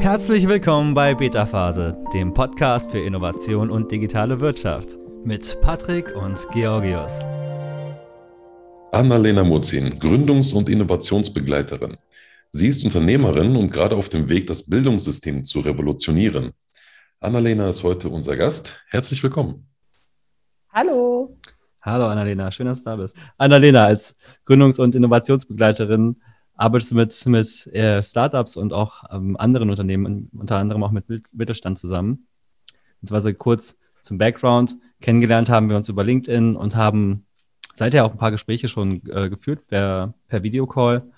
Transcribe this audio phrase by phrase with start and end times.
[0.00, 6.48] Herzlich willkommen bei Beta Phase, dem Podcast für Innovation und digitale Wirtschaft mit Patrick und
[6.52, 7.20] Georgios.
[8.92, 11.98] Annalena Murzin, Gründungs- und Innovationsbegleiterin.
[12.50, 16.52] Sie ist Unternehmerin und gerade auf dem Weg, das Bildungssystem zu revolutionieren.
[17.20, 18.82] Annalena ist heute unser Gast.
[18.88, 19.68] Herzlich willkommen.
[20.70, 21.36] Hallo.
[21.82, 23.18] Hallo Annalena, schön, dass du da bist.
[23.36, 26.16] Annalena, als Gründungs- und Innovationsbegleiterin
[26.60, 31.06] arbeitest du mit, mit äh, Startups und auch ähm, anderen Unternehmen, unter anderem auch mit
[31.32, 32.26] Mittelstand zusammen.
[33.00, 34.76] Beziehungsweise kurz zum Background.
[35.00, 37.24] Kennengelernt haben wir uns über LinkedIn und haben
[37.74, 41.10] seither auch ein paar Gespräche schon äh, geführt per, per Videocall.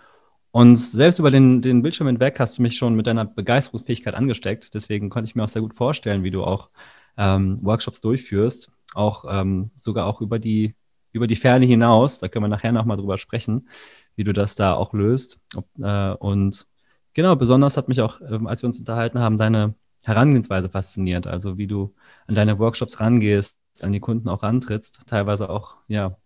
[0.52, 4.72] Und selbst über den, den Bildschirm hinweg hast du mich schon mit deiner Begeisterungsfähigkeit angesteckt.
[4.74, 6.70] Deswegen konnte ich mir auch sehr gut vorstellen, wie du auch
[7.16, 10.76] ähm, Workshops durchführst, auch ähm, sogar auch über die,
[11.10, 12.20] über die Ferne hinaus.
[12.20, 13.66] Da können wir nachher nochmal drüber sprechen
[14.16, 15.40] wie du das da auch löst.
[15.80, 16.66] Äh, und
[17.14, 21.26] genau, besonders hat mich auch, ähm, als wir uns unterhalten haben, deine Herangehensweise fasziniert.
[21.26, 21.94] Also wie du
[22.26, 26.16] an deine Workshops rangehst, an die Kunden auch rantrittst, teilweise auch, ja,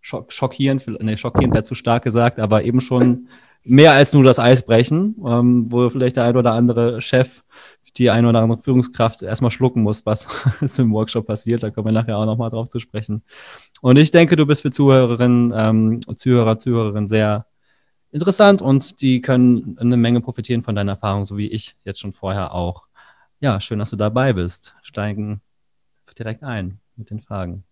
[0.00, 3.28] schock, schockierend, nee, schockierend wäre zu stark gesagt, aber eben schon
[3.64, 7.42] mehr als nur das Eis brechen, ähm, wo vielleicht der ein oder andere Chef,
[7.96, 10.28] die eine oder andere Führungskraft erstmal schlucken muss, was
[10.78, 11.62] im Workshop passiert.
[11.62, 13.22] Da kommen wir nachher auch nochmal drauf zu sprechen.
[13.80, 17.46] Und ich denke, du bist für Zuhörerinnen ähm, und Zuhörer, Zuhörerinnen sehr
[18.10, 22.12] interessant und die können eine Menge profitieren von deiner Erfahrung, so wie ich jetzt schon
[22.12, 22.86] vorher auch.
[23.40, 24.74] Ja, schön, dass du dabei bist.
[24.82, 25.42] Steigen
[26.18, 27.64] direkt ein mit den Fragen.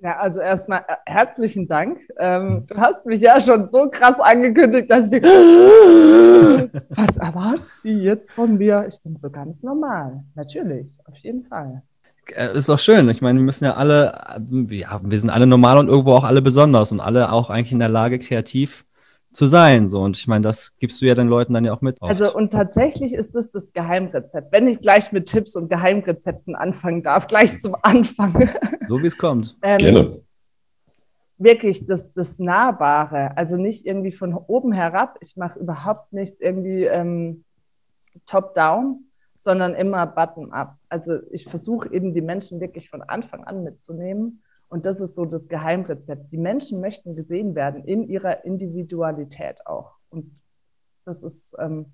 [0.00, 2.00] Ja, also erstmal äh, herzlichen Dank.
[2.18, 5.22] Ähm, du hast mich ja schon so krass angekündigt, dass ich
[6.88, 8.84] was erwartet die jetzt von mir?
[8.88, 10.24] Ich bin so ganz normal.
[10.34, 11.82] Natürlich, auf jeden Fall.
[12.36, 13.08] Äh, ist doch schön.
[13.08, 16.42] Ich meine, wir müssen ja alle, ja, wir sind alle normal und irgendwo auch alle
[16.42, 18.84] besonders und alle auch eigentlich in der Lage, kreativ
[19.32, 19.88] zu sein.
[19.88, 20.02] So.
[20.02, 22.00] Und ich meine, das gibst du ja den Leuten dann ja auch mit.
[22.00, 22.10] Oft.
[22.10, 24.52] Also, und tatsächlich ist das das Geheimrezept.
[24.52, 28.50] Wenn ich gleich mit Tipps und Geheimrezepten anfangen darf, gleich zum Anfang.
[28.84, 29.56] So wie es kommt.
[29.62, 30.10] ähm, Gerne.
[31.38, 33.36] Wirklich das, das Nahbare.
[33.36, 35.18] Also nicht irgendwie von oben herab.
[35.20, 37.44] Ich mache überhaupt nichts irgendwie ähm,
[38.26, 39.04] top-down,
[39.42, 40.76] sondern immer bottom-up.
[40.88, 44.40] Also ich versuche eben die Menschen wirklich von Anfang an mitzunehmen.
[44.68, 46.30] Und das ist so das Geheimrezept.
[46.30, 49.96] Die Menschen möchten gesehen werden in ihrer Individualität auch.
[50.10, 50.30] Und
[51.04, 51.86] das ist, ähm,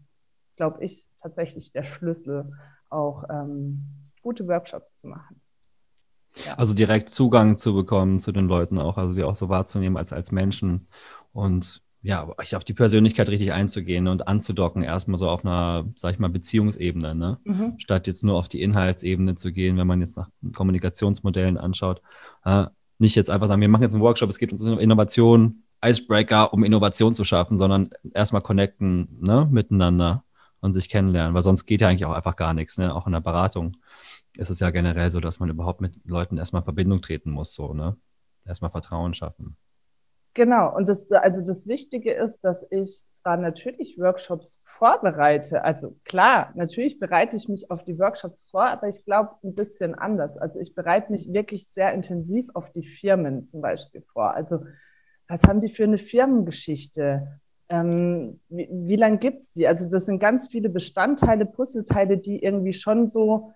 [0.57, 2.53] glaube ich, tatsächlich der Schlüssel,
[2.91, 3.83] auch ähm,
[4.23, 5.41] gute Workshops zu machen.
[6.45, 6.55] Ja.
[6.59, 10.13] Also direkt Zugang zu bekommen zu den Leuten auch, also sie auch so wahrzunehmen als,
[10.13, 10.89] als Menschen.
[11.33, 16.19] Und ja, auf die Persönlichkeit richtig einzugehen und anzudocken, erstmal so auf einer, sag ich
[16.19, 17.39] mal, Beziehungsebene, ne?
[17.45, 17.75] Mhm.
[17.79, 22.01] Statt jetzt nur auf die Inhaltsebene zu gehen, wenn man jetzt nach Kommunikationsmodellen anschaut.
[22.45, 22.67] Äh,
[22.99, 26.53] nicht jetzt einfach sagen, wir machen jetzt einen Workshop, es geht uns um Innovation, Icebreaker,
[26.53, 30.25] um Innovation zu schaffen, sondern erstmal connecten, ne, miteinander
[30.61, 32.95] und sich kennenlernen, weil sonst geht ja eigentlich auch einfach gar nichts, ne?
[32.95, 33.77] Auch in der Beratung
[34.37, 37.55] ist es ja generell so, dass man überhaupt mit Leuten erstmal in Verbindung treten muss,
[37.55, 37.97] so, ne?
[38.45, 39.57] Erstmal Vertrauen schaffen.
[40.39, 46.53] Genau, und das, also das Wichtige ist, dass ich zwar natürlich Workshops vorbereite, also klar,
[46.55, 50.39] natürlich bereite ich mich auf die Workshops vor, aber ich glaube ein bisschen anders.
[50.39, 54.33] Also ich bereite mich wirklich sehr intensiv auf die Firmen zum Beispiel vor.
[54.33, 54.61] Also
[55.27, 57.41] was haben die für eine Firmengeschichte?
[57.69, 59.67] Ähm, wie, wie lange gibt es die?
[59.67, 63.55] Also das sind ganz viele Bestandteile, Puzzleteile, die irgendwie schon so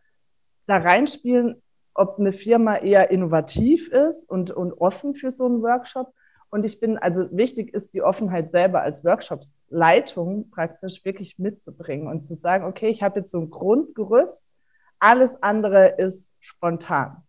[0.67, 1.63] da reinspielen,
[1.95, 6.13] ob eine Firma eher innovativ ist und, und offen für so einen Workshop
[6.53, 12.27] und ich bin, also wichtig ist die Offenheit selber als Workshopsleitung praktisch wirklich mitzubringen und
[12.27, 14.55] zu sagen, okay, ich habe jetzt so ein Grundgerüst,
[14.99, 17.23] alles andere ist spontan.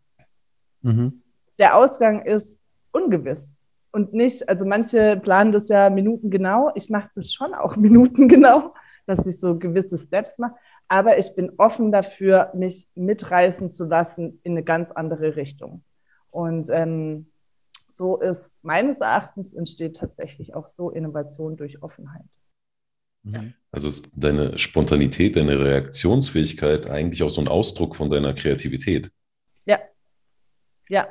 [0.82, 1.22] Mhm.
[1.58, 2.60] Der Ausgang ist
[2.92, 3.56] ungewiss
[3.94, 6.72] und nicht, also manche planen das ja minutengenau.
[6.76, 8.74] Ich mache das schon auch minutengenau,
[9.06, 10.56] dass ich so gewisse Steps mache.
[10.90, 15.82] Aber ich bin offen dafür, mich mitreißen zu lassen in eine ganz andere Richtung.
[16.30, 17.28] Und ähm,
[17.96, 22.26] so ist meines Erachtens entsteht tatsächlich auch so Innovation durch Offenheit.
[23.24, 23.54] Mhm.
[23.72, 29.12] Also ist deine Spontanität, deine Reaktionsfähigkeit eigentlich auch so ein Ausdruck von deiner Kreativität.
[29.66, 29.80] Ja,
[30.90, 31.08] ja.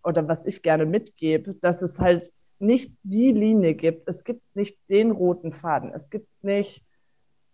[0.02, 4.08] oder was ich gerne mitgebe, dass es halt nicht die Linie gibt.
[4.08, 5.90] Es gibt nicht den roten Faden.
[5.92, 6.84] Es gibt nicht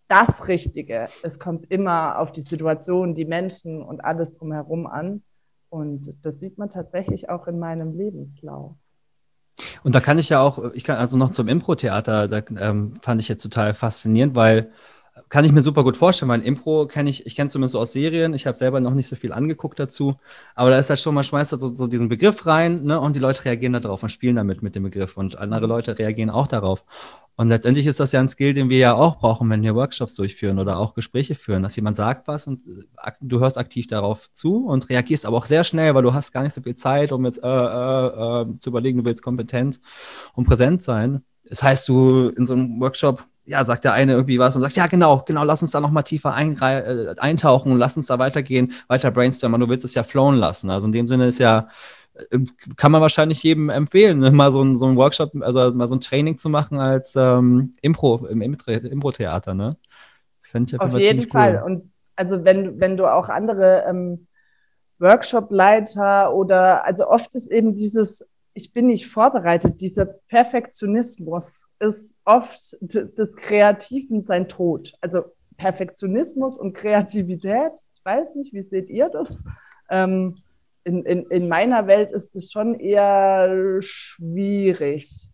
[0.08, 1.08] das Richtige.
[1.22, 5.22] Es kommt immer auf die Situation, die Menschen und alles drumherum an.
[5.68, 8.74] Und das sieht man tatsächlich auch in meinem Lebenslauf.
[9.82, 13.20] Und da kann ich ja auch, ich kann also noch zum Impro-Theater, da ähm, fand
[13.20, 14.70] ich jetzt total faszinierend, weil
[15.28, 17.78] kann ich mir super gut vorstellen, weil Impro kenne ich, ich kenne es zumindest so
[17.78, 20.16] aus Serien, ich habe selber noch nicht so viel angeguckt dazu,
[20.54, 23.14] aber da ist halt schon, man schmeißt da so, so diesen Begriff rein ne, und
[23.14, 26.48] die Leute reagieren darauf und spielen damit mit dem Begriff und andere Leute reagieren auch
[26.48, 26.84] darauf.
[27.40, 30.14] Und letztendlich ist das ja ein Skill, den wir ja auch brauchen, wenn wir Workshops
[30.14, 34.30] durchführen oder auch Gespräche führen, dass jemand sagt was und äh, du hörst aktiv darauf
[34.34, 37.12] zu und reagierst aber auch sehr schnell, weil du hast gar nicht so viel Zeit,
[37.12, 39.80] um jetzt äh, äh, äh, zu überlegen, du willst kompetent
[40.34, 41.22] und präsent sein.
[41.48, 44.76] Das heißt, du in so einem Workshop, ja, sagt der eine irgendwie was und sagst,
[44.76, 48.18] ja, genau, genau, lass uns da noch mal tiefer äh, eintauchen und lass uns da
[48.18, 49.62] weitergehen, weiter brainstormen.
[49.62, 50.68] Du willst es ja flowen lassen.
[50.68, 51.68] Also in dem Sinne ist ja
[52.76, 54.30] kann man wahrscheinlich jedem empfehlen, ne?
[54.30, 57.74] mal so ein, so ein Workshop, also mal so ein Training zu machen als ähm,
[57.82, 59.76] Impro, im Impro-Theater, ne?
[60.42, 61.60] Finde ich auf, auf jeden Fall.
[61.62, 61.70] Cool.
[61.70, 64.26] Und also wenn, wenn du auch andere ähm,
[64.98, 72.76] Workshop-Leiter oder also oft ist eben dieses, ich bin nicht vorbereitet, dieser Perfektionismus ist oft
[72.80, 74.92] des Kreativen sein Tod.
[75.00, 75.24] Also
[75.56, 79.44] Perfektionismus und Kreativität, ich weiß nicht, wie seht ihr das?
[79.88, 80.36] Ähm,
[80.84, 85.30] in, in, in meiner Welt ist es schon eher schwierig.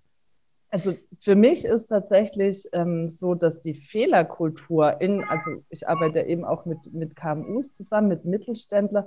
[0.70, 6.44] Also für mich ist tatsächlich ähm, so, dass die Fehlerkultur in, also ich arbeite eben
[6.44, 9.06] auch mit, mit KMUs zusammen, mit Mittelständlern,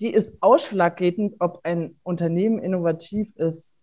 [0.00, 3.76] die ist ausschlaggebend, ob ein Unternehmen innovativ ist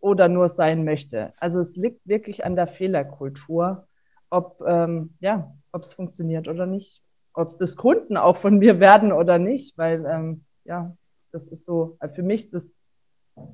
[0.00, 1.32] oder nur sein möchte.
[1.38, 3.86] Also es liegt wirklich an der Fehlerkultur,
[4.28, 7.02] ob ähm, ja, es funktioniert oder nicht,
[7.32, 10.94] ob das Kunden auch von mir werden oder nicht, weil ähm, ja,
[11.34, 12.74] das ist so äh, für mich das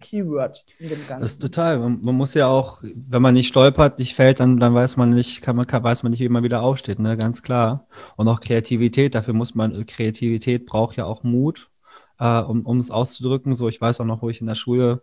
[0.00, 1.20] Keyword in dem Ganzen.
[1.22, 1.78] Das ist total.
[1.78, 5.40] Man, muss ja auch, wenn man nicht stolpert, nicht fällt, dann, dann weiß man nicht,
[5.40, 7.16] kann man, kann, weiß man nicht, wie man wieder aufsteht, ne?
[7.16, 7.86] Ganz klar.
[8.16, 11.70] Und auch Kreativität, dafür muss man, Kreativität braucht ja auch Mut,
[12.18, 13.54] äh, um, um es auszudrücken.
[13.54, 15.02] So, ich weiß auch noch, wo ich in der Schule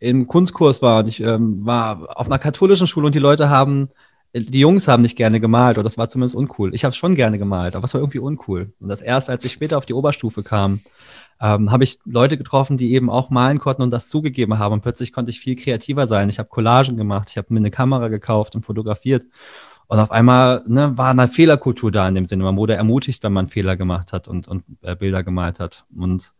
[0.00, 3.90] im Kunstkurs war und ich ähm, war auf einer katholischen Schule und die Leute haben
[4.32, 6.72] die Jungs haben nicht gerne gemalt oder das war zumindest uncool.
[6.74, 8.72] Ich habe schon gerne gemalt, aber es war irgendwie uncool.
[8.78, 10.80] Und das erst, als ich später auf die Oberstufe kam,
[11.40, 14.74] ähm, habe ich Leute getroffen, die eben auch malen konnten und das zugegeben haben.
[14.74, 16.28] Und plötzlich konnte ich viel kreativer sein.
[16.28, 19.24] Ich habe Collagen gemacht, ich habe mir eine Kamera gekauft und fotografiert.
[19.86, 22.44] Und auf einmal ne, war eine Fehlerkultur da in dem Sinne.
[22.44, 25.84] Man wurde ermutigt, wenn man Fehler gemacht hat und, und äh, Bilder gemalt hat.
[25.96, 26.32] Und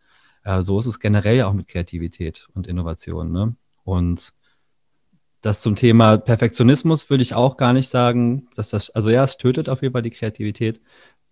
[0.44, 3.32] äh, so ist es generell auch mit Kreativität und Innovation.
[3.32, 3.56] Ne?
[3.82, 4.32] Und
[5.40, 9.38] das zum Thema Perfektionismus würde ich auch gar nicht sagen, dass das, also ja, es
[9.38, 10.80] tötet auf jeden Fall die Kreativität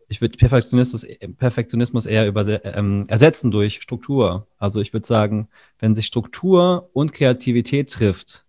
[0.09, 1.07] ich würde Perfektionismus,
[1.37, 4.47] Perfektionismus eher über, ähm, ersetzen durch Struktur.
[4.59, 8.47] Also ich würde sagen, wenn sich Struktur und Kreativität trifft,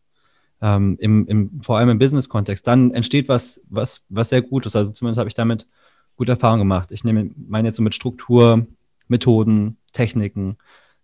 [0.62, 4.76] ähm, im, im, vor allem im Business-Kontext, dann entsteht was, was, was sehr Gutes.
[4.76, 5.68] Also zumindest habe ich damit
[6.16, 6.92] gute Erfahrungen gemacht.
[6.92, 8.66] Ich nehme, meine jetzt so mit Struktur,
[9.08, 10.58] Methoden, Techniken,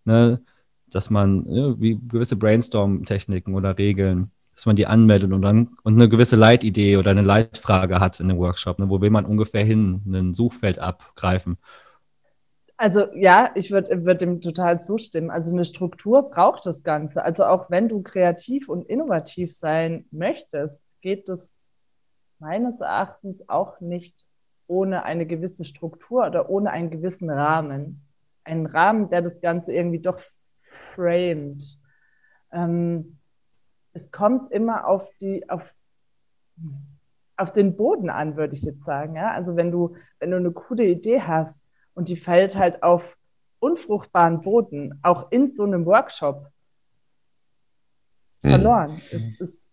[0.06, 0.42] ne,
[0.90, 5.96] dass man ja, wie gewisse Brainstorm-Techniken oder Regeln, dass man die anmeldet und dann und
[5.96, 8.80] eine gewisse Leitidee oder eine Leitfrage hat in dem Workshop.
[8.80, 8.90] Ne?
[8.90, 11.58] Wo will man ungefähr hin, ein Suchfeld abgreifen?
[12.78, 15.30] Also ja, ich würde würd dem total zustimmen.
[15.30, 17.24] Also eine Struktur braucht das Ganze.
[17.24, 21.58] Also auch wenn du kreativ und innovativ sein möchtest, geht es
[22.40, 24.26] meines Erachtens auch nicht
[24.68, 28.02] ohne eine gewisse Struktur oder ohne einen gewissen Rahmen.
[28.44, 31.64] Einen Rahmen, der das Ganze irgendwie doch framed.
[32.52, 33.20] Ähm,
[33.96, 35.74] es kommt immer auf die, auf,
[37.38, 39.16] auf den Boden an, würde ich jetzt sagen.
[39.16, 39.32] Ja?
[39.32, 43.18] Also wenn du, wenn du eine coole Idee hast und die fällt halt auf
[43.60, 46.52] unfruchtbaren Boden, auch in so einem Workshop,
[48.44, 48.50] mhm.
[48.50, 49.66] verloren, ist, ist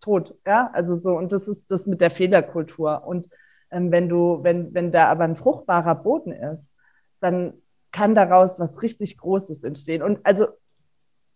[0.00, 0.34] tot.
[0.44, 3.04] Ja, also so, und das ist das mit der Fehlerkultur.
[3.06, 3.28] Und
[3.70, 6.74] ähm, wenn du, wenn, wenn da aber ein fruchtbarer Boden ist,
[7.20, 7.54] dann
[7.92, 10.02] kann daraus was richtig Großes entstehen.
[10.02, 10.48] Und also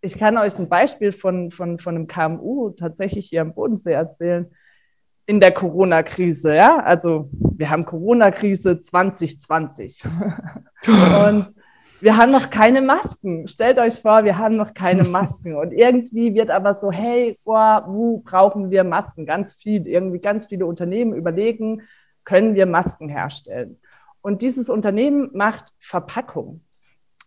[0.01, 4.51] ich kann euch ein Beispiel von, von, von einem KMU tatsächlich hier am Bodensee erzählen.
[5.27, 6.79] In der Corona-Krise, ja.
[6.79, 10.05] Also wir haben Corona-Krise 2020.
[11.27, 11.55] Und
[12.01, 13.47] wir haben noch keine Masken.
[13.47, 15.55] Stellt euch vor, wir haben noch keine Masken.
[15.55, 19.27] Und irgendwie wird aber so, hey, boah, wo brauchen wir Masken?
[19.27, 21.83] Ganz viel, irgendwie ganz viele Unternehmen überlegen,
[22.25, 23.79] können wir Masken herstellen?
[24.23, 26.63] Und dieses Unternehmen macht Verpackung.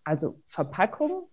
[0.04, 1.30] Also Verpackung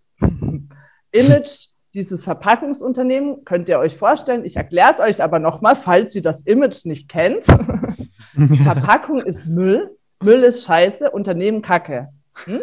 [1.13, 4.45] Image dieses Verpackungsunternehmen könnt ihr euch vorstellen.
[4.45, 7.45] Ich erkläre es euch aber nochmal, falls ihr das Image nicht kennt.
[8.65, 12.09] Verpackung ist Müll, Müll ist Scheiße, Unternehmen Kacke.
[12.45, 12.61] Hm?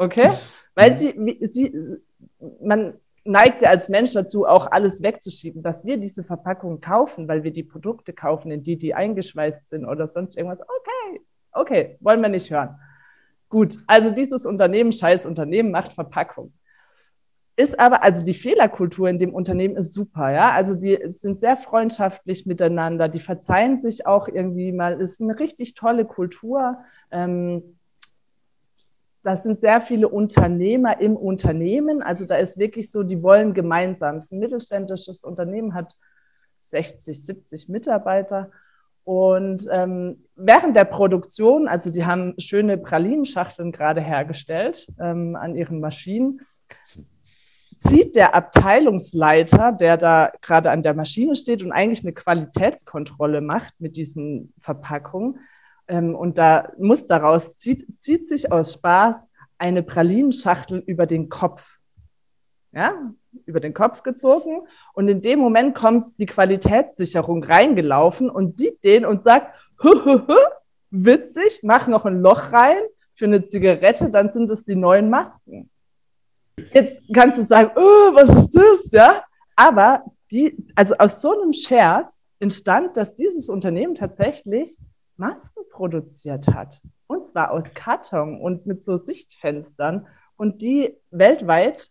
[0.00, 0.30] Okay?
[0.74, 1.76] Weil sie, sie,
[2.60, 2.94] man,
[3.28, 7.52] neigt ja als Mensch dazu, auch alles wegzuschieben, dass wir diese Verpackung kaufen, weil wir
[7.52, 10.62] die Produkte kaufen, in die die eingeschweißt sind oder sonst irgendwas.
[10.62, 11.20] Okay,
[11.52, 12.78] okay, wollen wir nicht hören.
[13.48, 16.52] Gut, also dieses Unternehmen, scheiß Unternehmen, macht Verpackung.
[17.58, 20.52] Ist aber, also die Fehlerkultur in dem Unternehmen ist super, ja.
[20.52, 25.74] Also die sind sehr freundschaftlich miteinander, die verzeihen sich auch irgendwie mal, ist eine richtig
[25.74, 26.78] tolle Kultur.
[27.10, 27.76] Ähm,
[29.24, 32.00] das sind sehr viele Unternehmer im Unternehmen.
[32.00, 34.18] Also da ist wirklich so, die wollen gemeinsam.
[34.18, 35.96] Es ist ein mittelständisches Unternehmen, hat
[36.54, 38.52] 60, 70 Mitarbeiter.
[39.02, 45.80] Und ähm, während der Produktion, also die haben schöne Pralinenschachteln gerade hergestellt ähm, an ihren
[45.80, 46.40] Maschinen,
[47.78, 53.74] zieht der Abteilungsleiter, der da gerade an der Maschine steht und eigentlich eine Qualitätskontrolle macht
[53.78, 55.38] mit diesen Verpackungen,
[55.88, 61.78] ähm, und da muss daraus, zieht, zieht sich aus Spaß eine Pralinenschachtel über den Kopf.
[62.72, 62.92] Ja,
[63.46, 64.68] über den Kopf gezogen.
[64.92, 70.18] Und in dem Moment kommt die Qualitätssicherung reingelaufen und sieht den und sagt, hü, hü,
[70.26, 70.36] hü,
[70.90, 72.82] witzig, mach noch ein Loch rein
[73.14, 75.70] für eine Zigarette, dann sind es die neuen Masken.
[76.72, 78.90] Jetzt kannst du sagen, oh, was ist das?
[78.92, 79.24] Ja,
[79.56, 84.78] aber die, also aus so einem Scherz entstand, dass dieses Unternehmen tatsächlich
[85.16, 86.80] Masken produziert hat.
[87.06, 91.90] Und zwar aus Karton und mit so Sichtfenstern und die weltweit,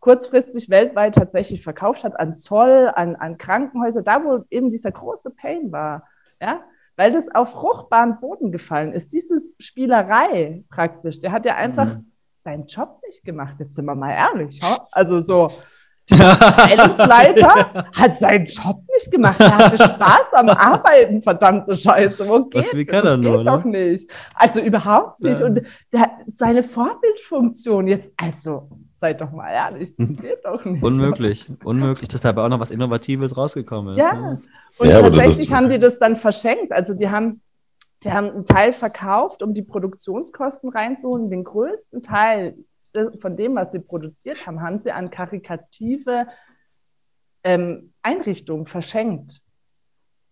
[0.00, 5.30] kurzfristig weltweit tatsächlich verkauft hat an Zoll, an, an Krankenhäuser, da wo eben dieser große
[5.30, 6.08] Pain war.
[6.40, 6.62] Ja,
[6.96, 9.12] weil das auf fruchtbaren Boden gefallen ist.
[9.12, 12.12] Diese Spielerei praktisch, der hat ja einfach mhm.
[12.44, 13.56] Seinen Job nicht gemacht.
[13.58, 14.60] Jetzt sind wir mal ehrlich.
[14.92, 15.50] Also so,
[16.10, 19.40] der Abteilungsleiter hat seinen Job nicht gemacht.
[19.40, 22.28] Er hatte Spaß am Arbeiten, verdammte Scheiße.
[22.28, 23.12] Wo geht Was, wie kann das?
[23.12, 23.50] er nur, geht ne?
[23.50, 24.10] doch nicht.
[24.34, 25.40] Also überhaupt nicht.
[25.40, 25.46] Ja.
[25.46, 28.68] Und der, seine Vorbildfunktion jetzt, also
[29.00, 30.82] seid doch mal ehrlich, das geht doch nicht.
[30.82, 34.04] Unmöglich, unmöglich, dass dabei auch noch was Innovatives rausgekommen ist.
[34.04, 34.36] Ja, ne?
[34.78, 36.70] und ja, tatsächlich haben die das dann verschenkt.
[36.70, 37.40] Also die haben,
[38.04, 41.30] die haben einen Teil verkauft, um die Produktionskosten reinzuholen.
[41.30, 42.56] Den größten Teil
[43.20, 46.26] von dem, was sie produziert haben, haben sie an karikative
[47.42, 49.40] ähm, Einrichtungen verschenkt.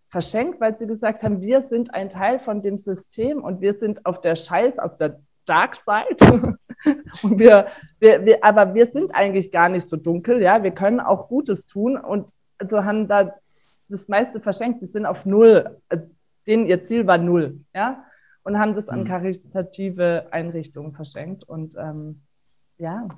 [0.09, 4.05] Verschenkt, weil sie gesagt haben, wir sind ein Teil von dem System und wir sind
[4.05, 6.59] auf der Scheiß, auf der Dark Side.
[7.23, 10.63] und wir, wir, wir, aber wir sind eigentlich gar nicht so dunkel, ja.
[10.63, 13.35] Wir können auch Gutes tun und also haben da
[13.89, 14.83] das meiste verschenkt.
[14.83, 15.81] Die sind auf null.
[16.47, 18.05] Denen ihr Ziel war null, ja.
[18.45, 19.05] Und haben das an mhm.
[19.05, 21.45] karitative Einrichtungen verschenkt.
[21.45, 22.23] Und ähm,
[22.79, 23.09] ja.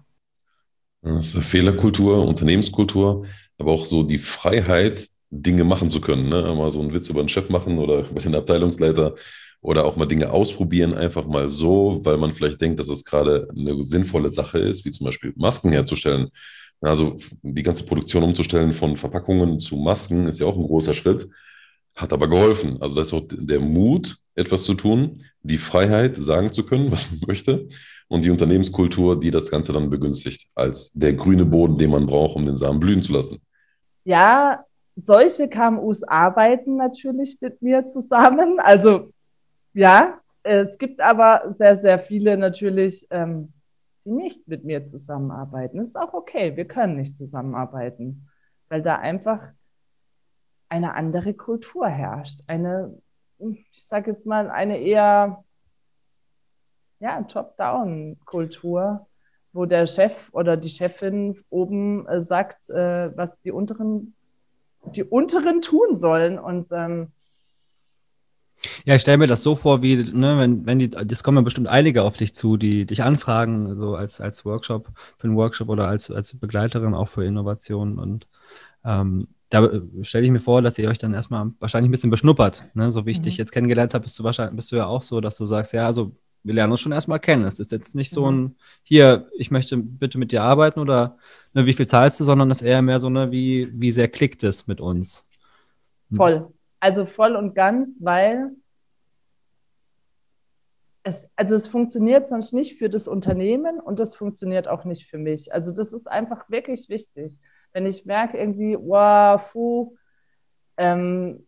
[1.02, 3.26] Das ist Fehlerkultur, Unternehmenskultur,
[3.58, 6.28] aber auch so die Freiheit, Dinge machen zu können.
[6.28, 6.42] Ne?
[6.54, 9.14] Mal so einen Witz über den Chef machen oder über den Abteilungsleiter
[9.60, 13.48] oder auch mal Dinge ausprobieren, einfach mal so, weil man vielleicht denkt, dass es gerade
[13.56, 16.28] eine sinnvolle Sache ist, wie zum Beispiel Masken herzustellen.
[16.82, 21.28] Also die ganze Produktion umzustellen von Verpackungen zu Masken ist ja auch ein großer Schritt,
[21.94, 22.80] hat aber geholfen.
[22.80, 27.10] Also das ist auch der Mut, etwas zu tun, die Freiheit, sagen zu können, was
[27.10, 27.66] man möchte
[28.08, 32.36] und die Unternehmenskultur, die das Ganze dann begünstigt, als der grüne Boden, den man braucht,
[32.36, 33.40] um den Samen blühen zu lassen.
[34.04, 34.64] Ja,
[34.96, 38.58] solche KMUs arbeiten natürlich mit mir zusammen.
[38.62, 39.10] Also
[39.72, 43.52] ja, es gibt aber sehr, sehr viele natürlich, ähm,
[44.04, 45.78] die nicht mit mir zusammenarbeiten.
[45.78, 48.28] Das ist auch okay, wir können nicht zusammenarbeiten,
[48.68, 49.40] weil da einfach
[50.74, 52.40] eine andere Kultur herrscht.
[52.48, 53.00] Eine,
[53.38, 55.44] ich sage jetzt mal, eine eher
[56.98, 59.06] ja, Top-Down-Kultur,
[59.52, 64.14] wo der Chef oder die Chefin oben äh, sagt, äh, was die unteren,
[64.86, 66.40] die unteren tun sollen.
[66.40, 67.12] Und ähm,
[68.84, 71.42] ja, ich stelle mir das so vor, wie, ne, wenn, wenn die, das kommen ja
[71.42, 74.88] bestimmt einige auf dich zu, die dich anfragen, so als, als Workshop,
[75.18, 78.00] für einen Workshop oder als, als Begleiterin auch für Innovationen.
[78.00, 78.26] Und
[78.84, 82.10] ähm, da äh, stelle ich mir vor, dass ihr euch dann erstmal wahrscheinlich ein bisschen
[82.10, 82.64] beschnuppert.
[82.74, 82.90] Ne?
[82.90, 83.22] So wie ich mhm.
[83.22, 85.72] dich jetzt kennengelernt habe, bist du wahrscheinlich bist du ja auch so, dass du sagst,
[85.72, 87.44] ja, also wir lernen uns schon erstmal kennen.
[87.44, 88.36] Es ist jetzt nicht so mhm.
[88.36, 91.16] ein, hier, ich möchte bitte mit dir arbeiten oder
[91.52, 94.08] ne, wie viel zahlst du, sondern es ist eher mehr so, ne, wie, wie sehr
[94.08, 95.26] klickt es mit uns.
[96.14, 96.52] Voll.
[96.80, 98.50] Also voll und ganz, weil
[101.04, 105.18] es, also es funktioniert sonst nicht für das Unternehmen und das funktioniert auch nicht für
[105.18, 105.52] mich.
[105.52, 107.38] Also das ist einfach wirklich wichtig.
[107.74, 109.94] Wenn ich merke irgendwie, wow, puh,
[110.78, 111.46] ähm,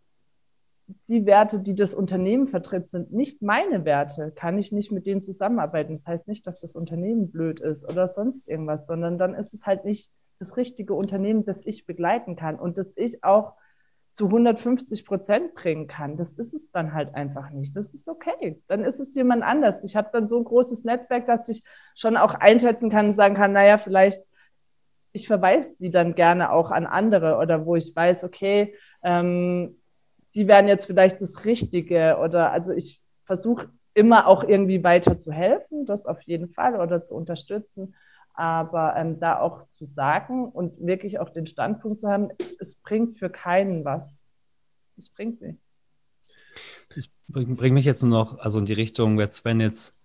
[1.09, 5.23] die Werte, die das Unternehmen vertritt, sind nicht meine Werte, kann ich nicht mit denen
[5.23, 5.93] zusammenarbeiten.
[5.93, 9.67] Das heißt nicht, dass das Unternehmen blöd ist oder sonst irgendwas, sondern dann ist es
[9.67, 13.55] halt nicht das richtige Unternehmen, das ich begleiten kann und das ich auch
[14.13, 16.17] zu 150 Prozent bringen kann.
[16.17, 17.77] Das ist es dann halt einfach nicht.
[17.77, 18.63] Das ist okay.
[18.67, 19.85] Dann ist es jemand anders.
[19.85, 21.63] Ich habe dann so ein großes Netzwerk, dass ich
[21.95, 24.23] schon auch einschätzen kann und sagen kann, naja, vielleicht
[25.17, 29.77] ich verweise die dann gerne auch an andere oder wo ich weiß, okay, ähm,
[30.35, 35.33] die wären jetzt vielleicht das Richtige oder also ich versuche immer auch irgendwie weiter zu
[35.33, 37.95] helfen, das auf jeden Fall oder zu unterstützen.
[38.35, 42.29] Aber ähm, da auch zu sagen und wirklich auch den Standpunkt zu haben,
[42.61, 44.23] es bringt für keinen was.
[44.99, 45.79] Es bringt nichts.
[46.95, 49.96] Das bringt mich jetzt nur noch also in die Richtung, jetzt, wenn jetzt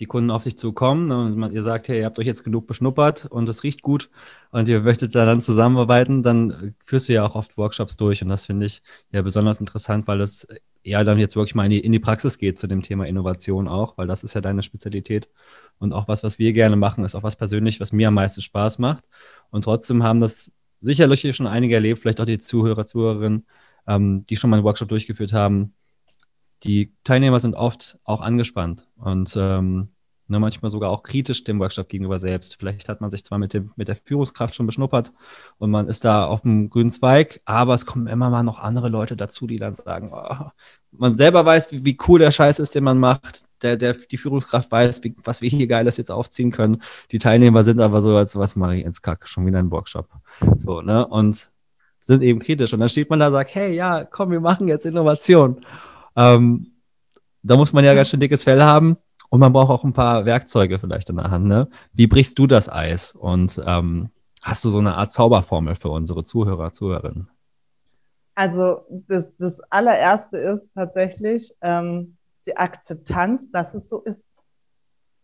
[0.00, 2.66] die Kunden auf dich zukommen ne, und ihr sagt, hey, ihr habt euch jetzt genug
[2.66, 4.10] beschnuppert und es riecht gut
[4.50, 8.28] und ihr möchtet da dann zusammenarbeiten, dann führst du ja auch oft Workshops durch und
[8.30, 10.46] das finde ich ja besonders interessant, weil das
[10.82, 13.68] ja dann jetzt wirklich mal in die, in die Praxis geht zu dem Thema Innovation
[13.68, 15.28] auch, weil das ist ja deine Spezialität
[15.78, 18.42] und auch was, was wir gerne machen, ist auch was persönlich, was mir am meisten
[18.42, 19.04] Spaß macht.
[19.50, 23.46] Und trotzdem haben das sicherlich schon einige erlebt, vielleicht auch die Zuhörer, Zuhörerinnen,
[23.86, 25.74] ähm, die schon mal einen Workshop durchgeführt haben.
[26.62, 29.88] Die Teilnehmer sind oft auch angespannt und ähm,
[30.30, 32.56] ne, manchmal sogar auch kritisch dem Workshop gegenüber selbst.
[32.56, 35.12] Vielleicht hat man sich zwar mit, dem, mit der Führungskraft schon beschnuppert
[35.58, 38.88] und man ist da auf dem grünen Zweig, aber es kommen immer mal noch andere
[38.88, 40.46] Leute dazu, die dann sagen, oh,
[40.92, 43.44] man selber weiß, wie, wie, cool der Scheiß ist, den man macht.
[43.62, 46.82] Der, der, die Führungskraft weiß, wie, was wir hier Geiles jetzt aufziehen können.
[47.12, 50.08] Die Teilnehmer sind aber so, als was mache ich ins Kack, schon wieder ein Workshop.
[50.56, 51.06] So, ne?
[51.06, 51.52] Und
[52.00, 52.72] sind eben kritisch.
[52.72, 55.64] Und dann steht man da und sagt, hey, ja, komm, wir machen jetzt Innovation.
[56.16, 56.72] Ähm,
[57.42, 58.96] da muss man ja ganz schön dickes Fell haben.
[59.30, 61.46] Und man braucht auch ein paar Werkzeuge vielleicht in der Hand.
[61.46, 61.68] Ne?
[61.92, 63.12] Wie brichst du das Eis?
[63.12, 64.10] Und ähm,
[64.42, 67.28] hast du so eine Art Zauberformel für unsere Zuhörer, Zuhörerinnen?
[68.34, 74.26] Also das, das allererste ist tatsächlich ähm, die Akzeptanz, dass es so ist.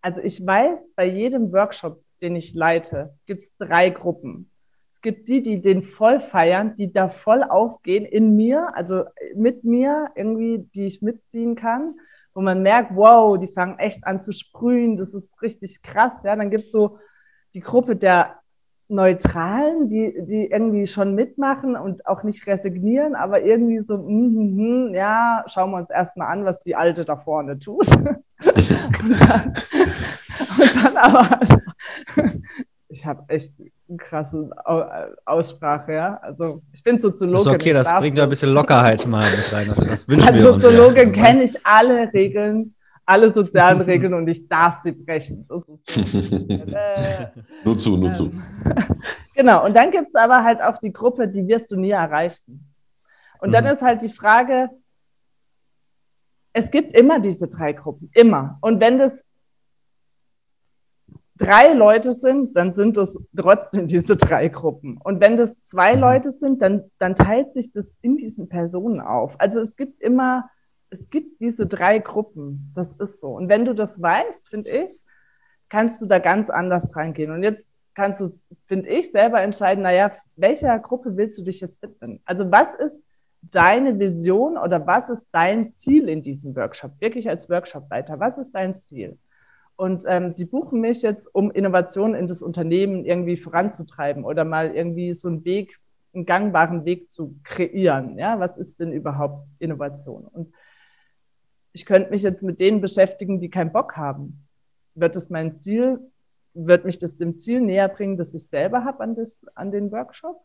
[0.03, 4.51] Also ich weiß, bei jedem Workshop, den ich leite, gibt es drei Gruppen.
[4.97, 9.63] Es gibt die, die den voll feiern, die da voll aufgehen in mir, also mit
[9.63, 11.97] mir irgendwie, die ich mitziehen kann
[12.37, 16.13] wo man merkt, wow, die fangen echt an zu sprühen, das ist richtig krass.
[16.23, 16.99] Ja, dann gibt es so
[17.55, 18.41] die Gruppe der
[18.89, 24.95] Neutralen, die, die irgendwie schon mitmachen und auch nicht resignieren, aber irgendwie so, mm, mm,
[24.95, 27.89] ja, schauen wir uns erstmal an, was die Alte da vorne tut.
[27.97, 28.21] und,
[29.19, 29.55] dann,
[30.61, 31.57] und dann aber, also,
[32.89, 33.55] ich habe echt
[33.89, 34.51] eine krasse
[35.25, 36.17] Aussprache, ja.
[36.23, 37.41] Also ich bin Soziologin.
[37.41, 39.69] Ist okay, das bringt ein bisschen Lockerheit mal mit rein.
[39.69, 40.65] Das, das wünschen Als wir uns.
[40.65, 41.23] Als Soziologin ja.
[41.25, 45.49] kenne ich alle Regeln, alle sozialen Regeln und ich darf sie brechen.
[45.53, 47.27] äh,
[47.65, 48.33] nur zu, nur ähm, zu.
[49.35, 52.75] genau, und dann gibt es aber halt auch die Gruppe, die wirst du nie erreichen.
[53.39, 53.53] Und mhm.
[53.53, 54.71] dann ist halt die Frage,
[56.53, 58.59] es gibt immer diese drei Gruppen, immer.
[58.63, 59.25] Und wenn das
[61.39, 64.99] drei Leute sind, dann sind es trotzdem diese drei Gruppen.
[65.03, 66.01] Und wenn das zwei mhm.
[66.01, 69.35] Leute sind, dann, dann teilt sich das in diesen Personen auf.
[69.39, 70.49] Also es gibt immer,
[70.91, 72.73] es gibt diese drei Gruppen.
[72.75, 73.29] Das ist so.
[73.29, 75.03] Und wenn du das weißt, finde ich,
[75.69, 77.31] kannst du da ganz anders reingehen.
[77.31, 78.29] Und jetzt kannst du,
[78.67, 82.21] finde ich, selber entscheiden, naja, welcher Gruppe willst du dich jetzt widmen?
[82.25, 83.03] Also was ist
[83.43, 86.93] deine Vision oder was ist dein Ziel in diesem Workshop?
[87.01, 89.19] Wirklich als Workshopleiter, was ist dein Ziel?
[89.77, 94.75] Und ähm, die buchen mich jetzt, um Innovationen in das Unternehmen irgendwie voranzutreiben oder mal
[94.75, 95.79] irgendwie so einen Weg,
[96.15, 98.19] einen gangbaren Weg zu kreieren.
[98.19, 100.27] Ja, was ist denn überhaupt Innovation?
[100.27, 100.51] Und
[101.73, 104.47] ich könnte mich jetzt mit denen beschäftigen, die keinen Bock haben.
[104.95, 106.01] Wird es mein Ziel,
[106.55, 109.15] wird mich das dem Ziel näher bringen, das ich selber habe an,
[109.55, 110.41] an den Workshop?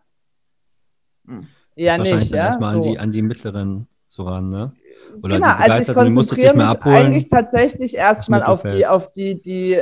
[1.25, 1.47] Hm.
[1.75, 2.31] Ja, das nicht.
[2.33, 2.81] Dann ja, erstmal so.
[2.81, 4.73] an, die, an die mittleren so ran, ne?
[5.21, 6.95] Oder genau, die also ich konzentriere mich abholen.
[6.95, 9.77] eigentlich tatsächlich erstmal auf die, auf die, die,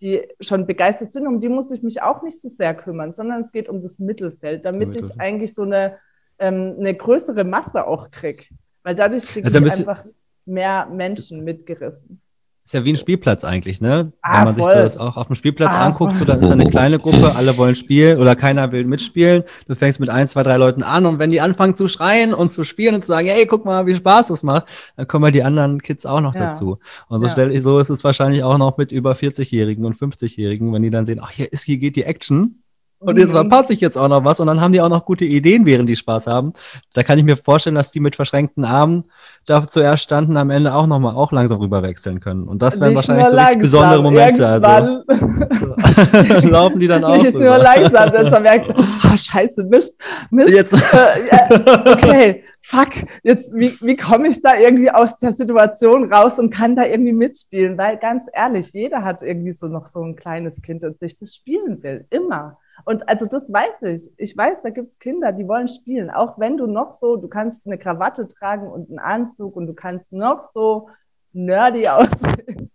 [0.00, 1.26] die schon begeistert sind.
[1.26, 3.98] Um die muss ich mich auch nicht so sehr kümmern, sondern es geht um das
[3.98, 5.12] Mittelfeld, damit Mittelfeld.
[5.14, 5.98] ich eigentlich so eine,
[6.38, 8.44] ähm, eine größere Masse auch kriege.
[8.82, 10.04] Weil dadurch kriege also ich einfach
[10.44, 12.20] mehr Menschen mitgerissen.
[12.64, 14.12] Ist ja wie ein Spielplatz eigentlich, ne?
[14.22, 14.64] Ah, Wenn man voll.
[14.64, 17.34] sich das auch auf dem Spielplatz ah, anguckt, so, dann ist da eine kleine Gruppe,
[17.36, 19.42] alle wollen spielen oder keiner will mitspielen.
[19.68, 22.54] Du fängst mit ein, zwei, drei Leuten an und wenn die anfangen zu schreien und
[22.54, 24.64] zu spielen und zu sagen, hey, guck mal, wie Spaß das macht,
[24.96, 26.46] dann kommen halt die anderen Kids auch noch ja.
[26.46, 26.78] dazu.
[27.08, 27.32] Und so ja.
[27.32, 30.90] stelle ich, so ist es wahrscheinlich auch noch mit über 40-Jährigen und 50-Jährigen, wenn die
[30.90, 32.63] dann sehen, ach, hier ist, hier geht die Action
[33.06, 35.24] und jetzt verpasse ich jetzt auch noch was und dann haben die auch noch gute
[35.24, 36.52] Ideen, während die Spaß haben.
[36.92, 39.04] Da kann ich mir vorstellen, dass die mit verschränkten Armen
[39.46, 42.44] da zuerst standen, am Ende auch nochmal auch langsam rüberwechseln können.
[42.44, 44.46] Und das wären wahrscheinlich so richtig besondere Momente.
[44.46, 45.02] Also
[46.48, 47.16] laufen die dann auch.
[47.16, 47.44] Nicht rüber.
[47.44, 49.98] nur langsam, dass man merkt, oh, scheiße, Mist,
[50.30, 50.54] Mist.
[50.54, 50.74] Jetzt.
[50.74, 52.88] Äh, okay, fuck,
[53.22, 57.12] jetzt, wie, wie komme ich da irgendwie aus der Situation raus und kann da irgendwie
[57.12, 57.76] mitspielen?
[57.76, 61.34] Weil ganz ehrlich, jeder hat irgendwie so noch so ein kleines Kind und sich das
[61.34, 62.06] spielen will.
[62.10, 62.58] Immer.
[62.84, 64.12] Und also das weiß ich.
[64.16, 66.10] Ich weiß, da gibt es Kinder, die wollen spielen.
[66.10, 69.74] Auch wenn du noch so, du kannst eine Krawatte tragen und einen Anzug und du
[69.74, 70.88] kannst noch so
[71.32, 72.70] nerdy aussehen.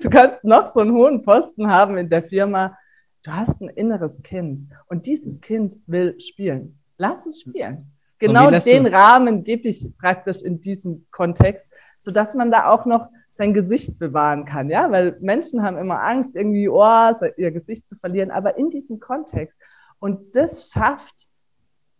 [0.00, 2.76] Du kannst noch so einen hohen Posten haben in der Firma.
[3.24, 6.78] du hast ein inneres Kind und dieses Kind will spielen.
[6.98, 7.92] Lass es spielen.
[8.18, 8.86] Genau den?
[8.86, 13.08] Rahmen gebe ich praktisch in diesem Kontext, sodass man da auch noch
[13.42, 17.96] sein Gesicht bewahren kann, ja, weil Menschen haben immer Angst, irgendwie oh, ihr Gesicht zu
[17.96, 19.56] verlieren, aber in diesem Kontext.
[19.98, 21.26] Und das schafft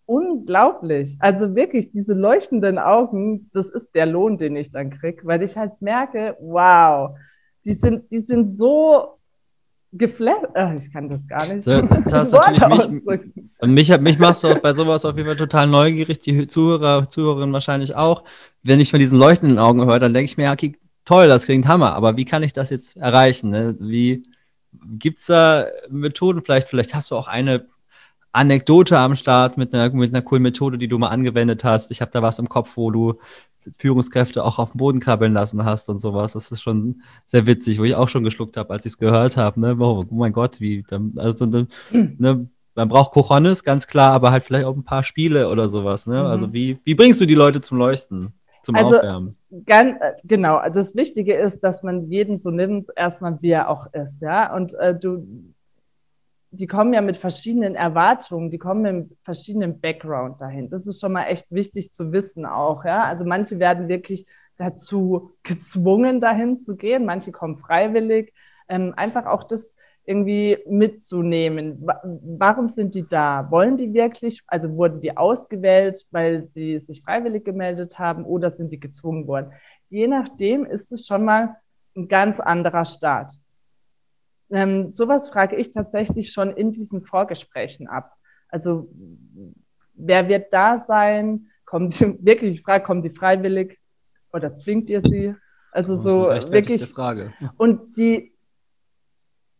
[0.06, 1.16] unglaublich.
[1.18, 5.56] Also wirklich, diese leuchtenden Augen, das ist der Lohn, den ich dann kriege, weil ich
[5.56, 7.16] halt merke, wow,
[7.64, 9.18] die sind, die sind so
[9.90, 10.46] geflasht.
[10.78, 11.64] Ich kann das gar nicht.
[11.64, 15.36] So, das hast natürlich mich, mich, mich machst du auch bei sowas auf jeden Fall
[15.36, 18.22] total neugierig, die Zuhörer, Zuhörerinnen wahrscheinlich auch.
[18.62, 21.66] Wenn ich von diesen leuchtenden Augen höre, dann denke ich mir, okay, toll, das klingt
[21.68, 23.50] Hammer, aber wie kann ich das jetzt erreichen?
[23.50, 23.76] Ne?
[23.78, 24.22] Wie
[24.98, 26.42] gibt es da Methoden?
[26.42, 27.66] Vielleicht, vielleicht hast du auch eine
[28.32, 31.90] Anekdote am Start mit einer, mit einer coolen Methode, die du mal angewendet hast.
[31.90, 33.18] Ich habe da was im Kopf, wo du
[33.78, 36.32] Führungskräfte auch auf den Boden krabbeln lassen hast und sowas.
[36.32, 39.36] Das ist schon sehr witzig, wo ich auch schon geschluckt habe, als ich es gehört
[39.36, 39.60] habe.
[39.60, 39.76] Ne?
[39.78, 40.82] Oh, mein Gott, wie,
[41.16, 45.68] also ne, man braucht Cojones, ganz klar, aber halt vielleicht auch ein paar Spiele oder
[45.68, 46.06] sowas.
[46.06, 46.16] Ne?
[46.16, 46.32] Also mhm.
[46.32, 49.36] Also wie, wie bringst du die Leute zum Leuchten, zum also, Aufwärmen?
[49.66, 53.68] Ganz, äh, genau, also das Wichtige ist, dass man jeden so nimmt, erstmal wie er
[53.68, 54.54] auch ist, ja.
[54.54, 55.26] Und äh, du
[56.54, 60.68] die kommen ja mit verschiedenen Erwartungen, die kommen mit verschiedenen Background dahin.
[60.68, 63.04] Das ist schon mal echt wichtig zu wissen auch, ja.
[63.04, 64.26] Also manche werden wirklich
[64.58, 68.34] dazu gezwungen, dahin zu gehen, manche kommen freiwillig.
[68.68, 71.86] Ähm, einfach auch das irgendwie mitzunehmen.
[72.38, 73.48] Warum sind die da?
[73.50, 78.72] Wollen die wirklich, also wurden die ausgewählt, weil sie sich freiwillig gemeldet haben oder sind
[78.72, 79.52] die gezwungen worden?
[79.88, 81.56] Je nachdem ist es schon mal
[81.96, 83.32] ein ganz anderer Start.
[84.50, 88.12] Ähm, sowas frage ich tatsächlich schon in diesen Vorgesprächen ab.
[88.48, 88.90] Also
[89.94, 91.48] wer wird da sein?
[91.64, 93.78] Kommt die, wirklich, ich frage, kommen die freiwillig
[94.32, 95.34] oder zwingt ihr sie?
[95.70, 96.84] Also so wirklich.
[96.84, 97.32] Frage.
[97.56, 98.31] Und die,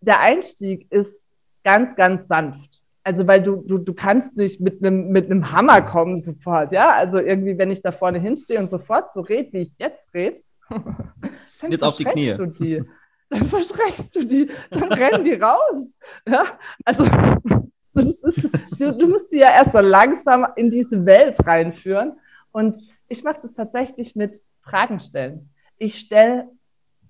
[0.02, 1.26] der Einstieg ist
[1.64, 2.80] ganz, ganz sanft.
[3.04, 6.92] Also, weil du, du, du kannst nicht mit einem mit einem Hammer kommen sofort, ja?
[6.92, 10.40] Also irgendwie, wenn ich da vorne hinstehe und sofort so rede, wie ich jetzt rede,
[11.68, 12.34] jetzt auf die Knie.
[12.34, 12.84] Du die
[13.32, 15.98] dann verschreckst du die, dann rennen die raus.
[16.28, 16.44] Ja?
[16.84, 17.04] Also
[17.94, 22.18] ist, du, du, musst die ja erst so langsam in diese Welt reinführen.
[22.52, 22.76] Und
[23.08, 25.48] ich mache das tatsächlich mit Fragen stellen.
[25.78, 26.48] Ich stelle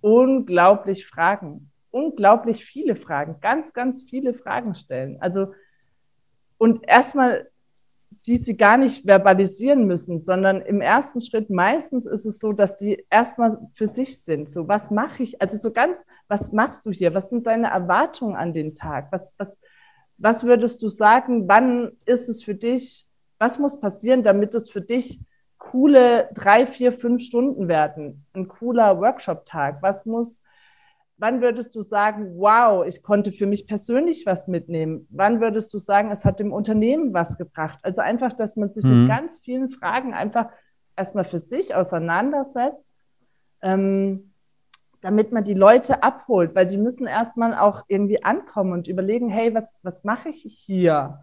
[0.01, 5.19] unglaublich Fragen, unglaublich viele Fragen, ganz, ganz viele Fragen stellen.
[5.21, 5.55] Also
[6.59, 7.53] und erstmal
[8.27, 12.77] die sie gar nicht verbalisieren müssen, sondern im ersten Schritt meistens ist es so, dass
[12.77, 14.49] die erstmal für sich sind.
[14.49, 15.41] So, was mache ich?
[15.41, 17.15] Also so ganz, was machst du hier?
[17.15, 19.09] Was sind deine Erwartungen an den Tag?
[19.11, 19.59] Was, was,
[20.19, 21.49] was würdest du sagen?
[21.49, 23.07] Wann ist es für dich?
[23.39, 25.21] Was muss passieren, damit es für dich
[25.59, 28.27] coole drei, vier, fünf Stunden werden?
[28.35, 29.83] Ein cooler Workshop-Tag?
[29.83, 30.41] Was muss
[31.19, 35.07] Wann würdest du sagen, wow, ich konnte für mich persönlich was mitnehmen?
[35.11, 37.79] Wann würdest du sagen, es hat dem Unternehmen was gebracht?
[37.83, 39.03] Also einfach, dass man sich mhm.
[39.03, 40.49] mit ganz vielen Fragen einfach
[40.97, 43.05] erstmal für sich auseinandersetzt,
[43.63, 44.33] ähm,
[45.01, 49.55] damit man die Leute abholt, weil die müssen erstmal auch irgendwie ankommen und überlegen, hey,
[49.55, 51.21] was, was mache ich hier?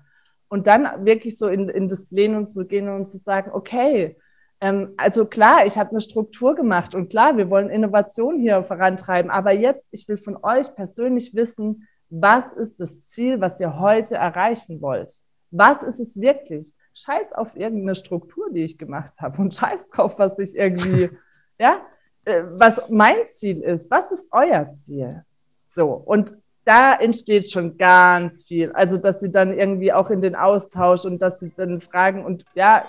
[0.49, 4.17] Und dann wirklich so in, in das Plenum zu gehen und zu sagen, okay,
[4.62, 9.32] ähm, also klar, ich habe eine Struktur gemacht und klar, wir wollen Innovation hier vorantreiben.
[9.32, 14.15] Aber jetzt, ich will von euch persönlich wissen, was ist das Ziel, was ihr heute
[14.15, 15.22] erreichen wollt?
[15.52, 16.74] Was ist es wirklich?
[16.93, 21.10] Scheiß auf irgendeine Struktur, die ich gemacht habe und scheiß drauf, was ich irgendwie,
[21.60, 21.82] ja,
[22.26, 23.89] äh, was mein Ziel ist.
[23.89, 25.24] Was ist euer Ziel?
[25.65, 26.34] So, und
[26.65, 28.72] da entsteht schon ganz viel.
[28.74, 32.43] Also, dass sie dann irgendwie auch in den Austausch und dass sie dann fragen und
[32.54, 32.86] ja,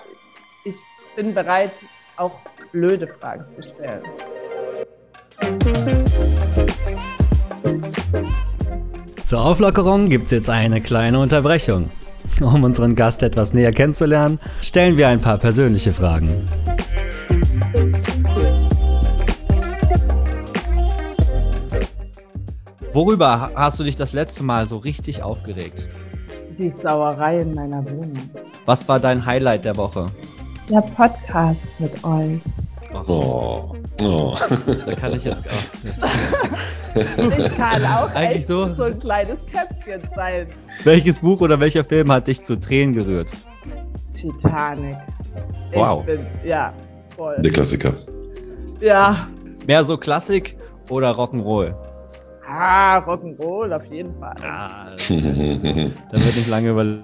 [1.15, 1.73] bin bereit,
[2.17, 2.33] auch
[2.71, 4.03] blöde Fragen zu stellen.
[9.23, 11.89] Zur Auflockerung gibt es jetzt eine kleine Unterbrechung.
[12.39, 16.47] Um unseren Gast etwas näher kennenzulernen, stellen wir ein paar persönliche Fragen.
[22.93, 25.85] Worüber hast du dich das letzte Mal so richtig aufgeregt?
[26.57, 28.29] Die Sauerei in meiner Wohnung.
[28.65, 30.07] Was war dein Highlight der Woche?
[30.71, 32.41] Der Podcast mit euch.
[33.07, 33.75] Oh.
[34.01, 34.33] oh.
[34.85, 36.95] Da kann ich jetzt auch.
[36.95, 38.73] Ich kann auch Eigentlich so?
[38.73, 40.47] so ein kleines Kätzchen sein.
[40.83, 43.27] Welches Buch oder welcher Film hat dich zu Tränen gerührt?
[44.13, 44.97] Titanic.
[45.73, 45.99] Wow.
[46.01, 46.73] Ich bin, ja,
[47.15, 47.37] voll.
[47.41, 47.93] Der Klassiker.
[48.79, 49.27] Ja.
[49.67, 50.57] Mehr so Klassik
[50.89, 51.73] oder Rock'n'Roll?
[52.45, 54.35] Ah, Rock'n'Roll auf jeden Fall.
[54.41, 57.03] Ah, da wird nicht lange überlegen.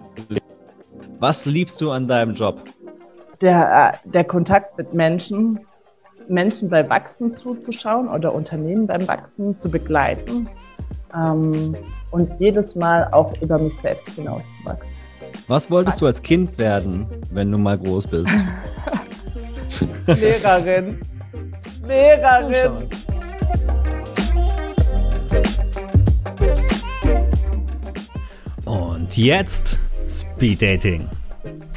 [1.19, 2.60] Was liebst du an deinem Job?
[3.41, 5.60] Der, äh, der Kontakt mit Menschen,
[6.28, 10.50] Menschen beim Wachsen zuzuschauen oder Unternehmen beim Wachsen zu begleiten
[11.15, 11.76] ähm,
[12.12, 14.95] und jedes Mal auch über mich selbst hinauszuwachsen.
[15.47, 18.28] Was wolltest du als Kind werden, wenn du mal groß bist?
[20.08, 21.00] Lehrerin.
[21.86, 22.89] Lehrerin.
[28.65, 31.10] Und jetzt Speed Dating.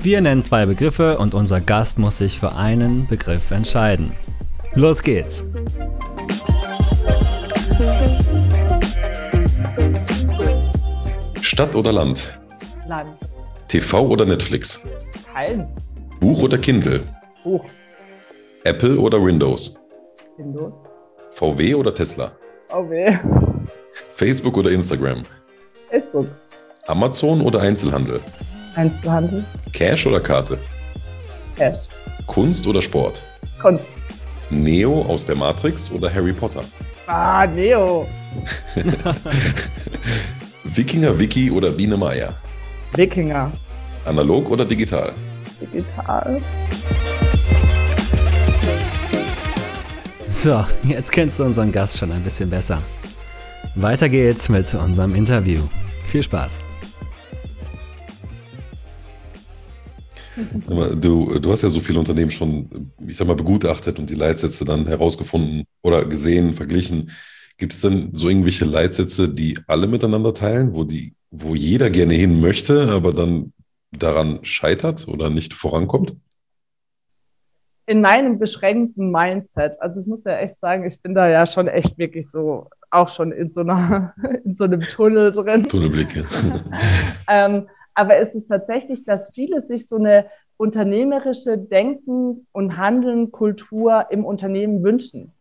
[0.03, 4.13] Wir nennen zwei Begriffe und unser Gast muss sich für einen Begriff entscheiden.
[4.73, 5.45] Los geht's!
[11.43, 12.41] Stadt oder Land?
[12.87, 13.11] Land.
[13.69, 14.89] TV oder Netflix?
[15.35, 15.69] Keins.
[16.19, 17.03] Buch oder Kindle?
[17.45, 17.67] Buch.
[18.65, 19.79] Apple oder Windows?
[20.39, 20.83] Windows.
[21.33, 22.33] VW oder Tesla?
[22.89, 23.19] Weh.
[24.15, 25.25] Facebook oder Instagram?
[25.91, 26.27] Facebook.
[26.87, 28.21] Amazon oder Einzelhandel?
[28.75, 29.45] Einzelhandel.
[29.73, 30.59] Cash oder Karte?
[31.57, 31.89] Cash.
[32.27, 33.23] Kunst oder Sport?
[33.61, 33.85] Kunst.
[34.51, 36.63] Neo aus der Matrix oder Harry Potter?
[37.07, 38.07] Ah, Neo.
[40.65, 42.33] Wikinger Wiki oder Biene Meier?
[42.95, 43.51] Wikinger.
[44.05, 45.13] Analog oder digital?
[45.61, 46.41] Digital.
[50.29, 52.79] So, jetzt kennst du unseren Gast schon ein bisschen besser.
[53.75, 55.61] Weiter geht's mit unserem Interview.
[56.07, 56.61] Viel Spaß.
[61.01, 64.65] Du, du hast ja so viele Unternehmen schon, ich sag mal, begutachtet und die Leitsätze
[64.65, 67.11] dann herausgefunden oder gesehen, verglichen.
[67.59, 72.15] Gibt es denn so irgendwelche Leitsätze, die alle miteinander teilen, wo, die, wo jeder gerne
[72.15, 73.53] hin möchte, aber dann
[73.93, 76.15] daran scheitert oder nicht vorankommt?
[77.87, 81.67] In meinem beschränkten Mindset, also ich muss ja echt sagen, ich bin da ja schon
[81.67, 85.65] echt wirklich so, auch schon in so, einer, in so einem Tunnel drin.
[85.65, 86.25] Tunnelblicke.
[87.29, 90.27] ähm, aber es ist tatsächlich, dass viele sich so eine
[90.57, 95.33] unternehmerische Denken und Handeln, Kultur im Unternehmen wünschen.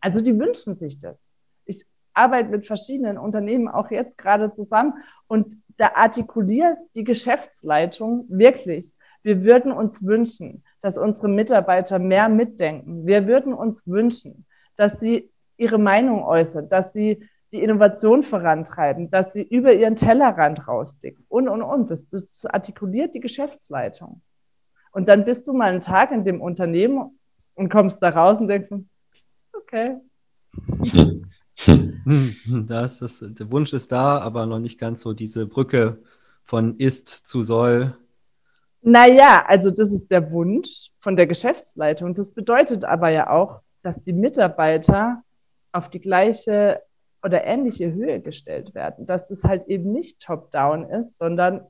[0.00, 1.32] Also die wünschen sich das.
[1.64, 4.94] Ich arbeite mit verschiedenen Unternehmen auch jetzt gerade zusammen
[5.28, 13.06] und da artikuliert die Geschäftsleitung wirklich, wir würden uns wünschen, dass unsere Mitarbeiter mehr mitdenken.
[13.06, 14.44] Wir würden uns wünschen,
[14.76, 20.66] dass sie ihre Meinung äußern, dass sie die Innovation vorantreiben, dass sie über ihren Tellerrand
[20.66, 21.90] rausblicken und, und, und.
[21.90, 24.20] Das, das artikuliert die Geschäftsleitung.
[24.90, 27.18] Und dann bist du mal einen Tag in dem Unternehmen
[27.54, 28.70] und kommst da raus und denkst,
[29.52, 29.96] okay.
[30.90, 31.24] Hm.
[32.04, 36.02] Hm, da ist das, der Wunsch ist da, aber noch nicht ganz so diese Brücke
[36.42, 37.96] von ist zu soll.
[38.82, 42.14] Naja, also das ist der Wunsch von der Geschäftsleitung.
[42.14, 45.22] Das bedeutet aber ja auch, dass die Mitarbeiter
[45.72, 46.82] auf die gleiche
[47.24, 51.66] oder ähnliche Höhe gestellt werden, dass das halt eben nicht top-down ist, sondern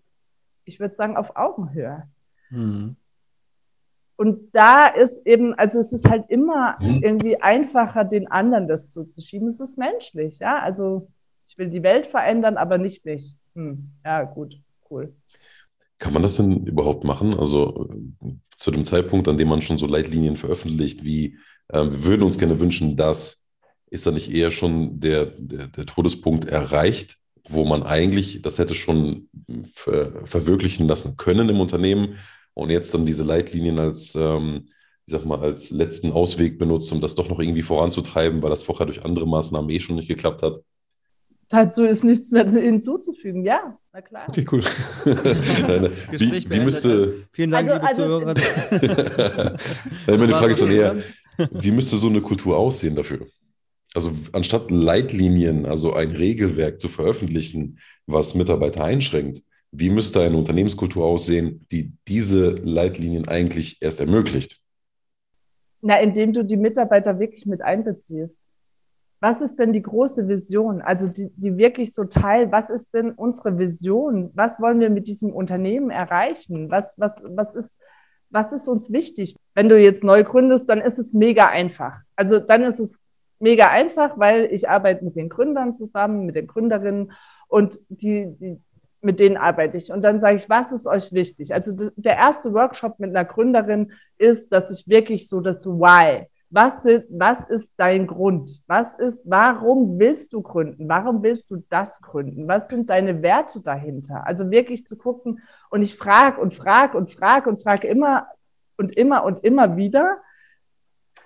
[0.64, 2.08] ich würde sagen auf Augenhöhe.
[2.50, 2.96] Mhm.
[4.16, 7.00] Und da ist eben, also es ist halt immer mhm.
[7.02, 9.48] irgendwie einfacher, den anderen das zuzuschieben.
[9.48, 10.58] Es ist menschlich, ja.
[10.60, 11.08] Also
[11.46, 13.36] ich will die Welt verändern, aber nicht mich.
[13.54, 13.92] Hm.
[14.04, 15.14] Ja, gut, cool.
[15.98, 17.38] Kann man das denn überhaupt machen?
[17.38, 17.88] Also
[18.56, 21.38] zu dem Zeitpunkt, an dem man schon so Leitlinien veröffentlicht, wie
[21.68, 23.43] äh, wir würden uns gerne wünschen, dass
[23.94, 27.16] ist da nicht eher schon der, der, der Todespunkt erreicht,
[27.48, 29.28] wo man eigentlich das hätte schon
[29.72, 32.16] ver verwirklichen lassen können im Unternehmen
[32.54, 34.66] und jetzt dann diese Leitlinien als, ähm,
[35.06, 38.64] ich sag mal, als letzten Ausweg benutzt, um das doch noch irgendwie voranzutreiben, weil das
[38.64, 40.60] vorher durch andere Maßnahmen eh schon nicht geklappt hat?
[41.50, 44.24] Dazu ist nichts mehr hinzuzufügen, ja, na klar.
[44.28, 44.62] Okay, cool.
[46.10, 47.26] wie, wie müsste.
[47.32, 49.56] Vielen Dank, also, liebe also, Zuhörer.
[50.06, 50.96] Meine Frage ist dann eher,
[51.52, 53.26] wie müsste so eine Kultur aussehen dafür?
[53.94, 61.04] Also anstatt Leitlinien, also ein Regelwerk zu veröffentlichen, was Mitarbeiter einschränkt, wie müsste eine Unternehmenskultur
[61.04, 64.60] aussehen, die diese Leitlinien eigentlich erst ermöglicht?
[65.80, 68.46] Na, indem du die Mitarbeiter wirklich mit einbeziehst.
[69.20, 70.82] Was ist denn die große Vision?
[70.82, 74.30] Also die, die wirklich so teil, was ist denn unsere Vision?
[74.34, 76.70] Was wollen wir mit diesem Unternehmen erreichen?
[76.70, 77.70] Was, was, was, ist,
[78.30, 79.36] was ist uns wichtig?
[79.54, 82.00] Wenn du jetzt neu gründest, dann ist es mega einfach.
[82.16, 82.98] Also dann ist es
[83.44, 87.12] mega einfach, weil ich arbeite mit den Gründern zusammen, mit den Gründerinnen
[87.46, 88.58] und die, die,
[89.02, 89.92] mit denen arbeite ich.
[89.92, 91.52] Und dann sage ich, was ist euch wichtig?
[91.52, 96.26] Also der erste Workshop mit einer Gründerin ist, dass ich wirklich so dazu, why?
[96.48, 98.62] Was, sind, was ist dein Grund?
[98.66, 100.88] Was ist, warum willst du gründen?
[100.88, 102.48] Warum willst du das gründen?
[102.48, 104.26] Was sind deine Werte dahinter?
[104.26, 108.28] Also wirklich zu gucken und ich frage und frage und frage und frage immer
[108.78, 110.18] und immer und immer wieder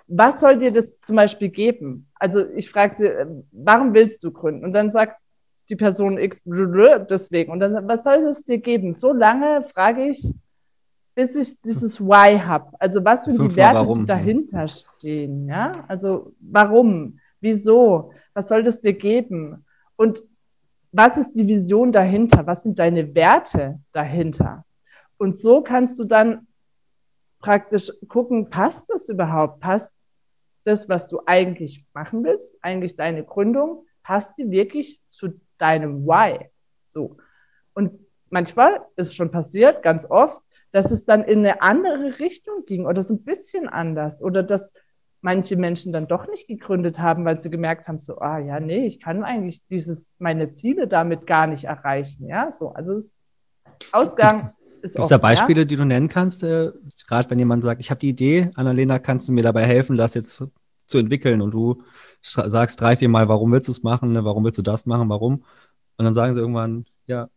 [0.09, 2.07] was soll dir das zum Beispiel geben?
[2.15, 4.65] Also ich frage sie, äh, warum willst du gründen?
[4.65, 5.21] Und dann sagt
[5.69, 7.51] die Person X deswegen.
[7.51, 8.93] Und dann, was soll es dir geben?
[8.93, 10.33] So lange frage ich,
[11.13, 12.71] bis ich dieses Why habe.
[12.79, 13.99] Also was sind die Werte, warum.
[13.99, 15.47] die dahinter stehen?
[15.47, 17.19] Ja, also warum?
[17.39, 18.11] Wieso?
[18.33, 19.63] Was soll das dir geben?
[19.95, 20.23] Und
[20.91, 22.47] was ist die Vision dahinter?
[22.47, 24.65] Was sind deine Werte dahinter?
[25.17, 26.47] Und so kannst du dann
[27.39, 29.59] praktisch gucken, passt das überhaupt?
[29.59, 29.93] Passt
[30.63, 36.49] das, was du eigentlich machen willst, eigentlich deine Gründung, passt die wirklich zu deinem Why?
[36.81, 37.17] So.
[37.73, 40.41] Und manchmal ist es schon passiert, ganz oft,
[40.71, 44.73] dass es dann in eine andere Richtung ging oder so ein bisschen anders oder dass
[45.21, 48.85] manche Menschen dann doch nicht gegründet haben, weil sie gemerkt haben, so, ah ja, nee,
[48.85, 52.27] ich kann eigentlich dieses, meine Ziele damit gar nicht erreichen.
[52.27, 53.15] Ja, so, also es,
[53.91, 56.71] Ausgang ist Gibt es da Beispiele, die du nennen kannst, äh,
[57.07, 60.15] gerade wenn jemand sagt, ich habe die Idee, Annalena, kannst du mir dabei helfen, das
[60.15, 60.43] jetzt
[60.85, 61.83] zu entwickeln und du
[62.21, 64.25] sagst drei, vier Mal, warum willst du es machen, ne?
[64.25, 65.43] warum willst du das machen, warum?
[65.97, 67.29] Und dann sagen sie irgendwann, ja,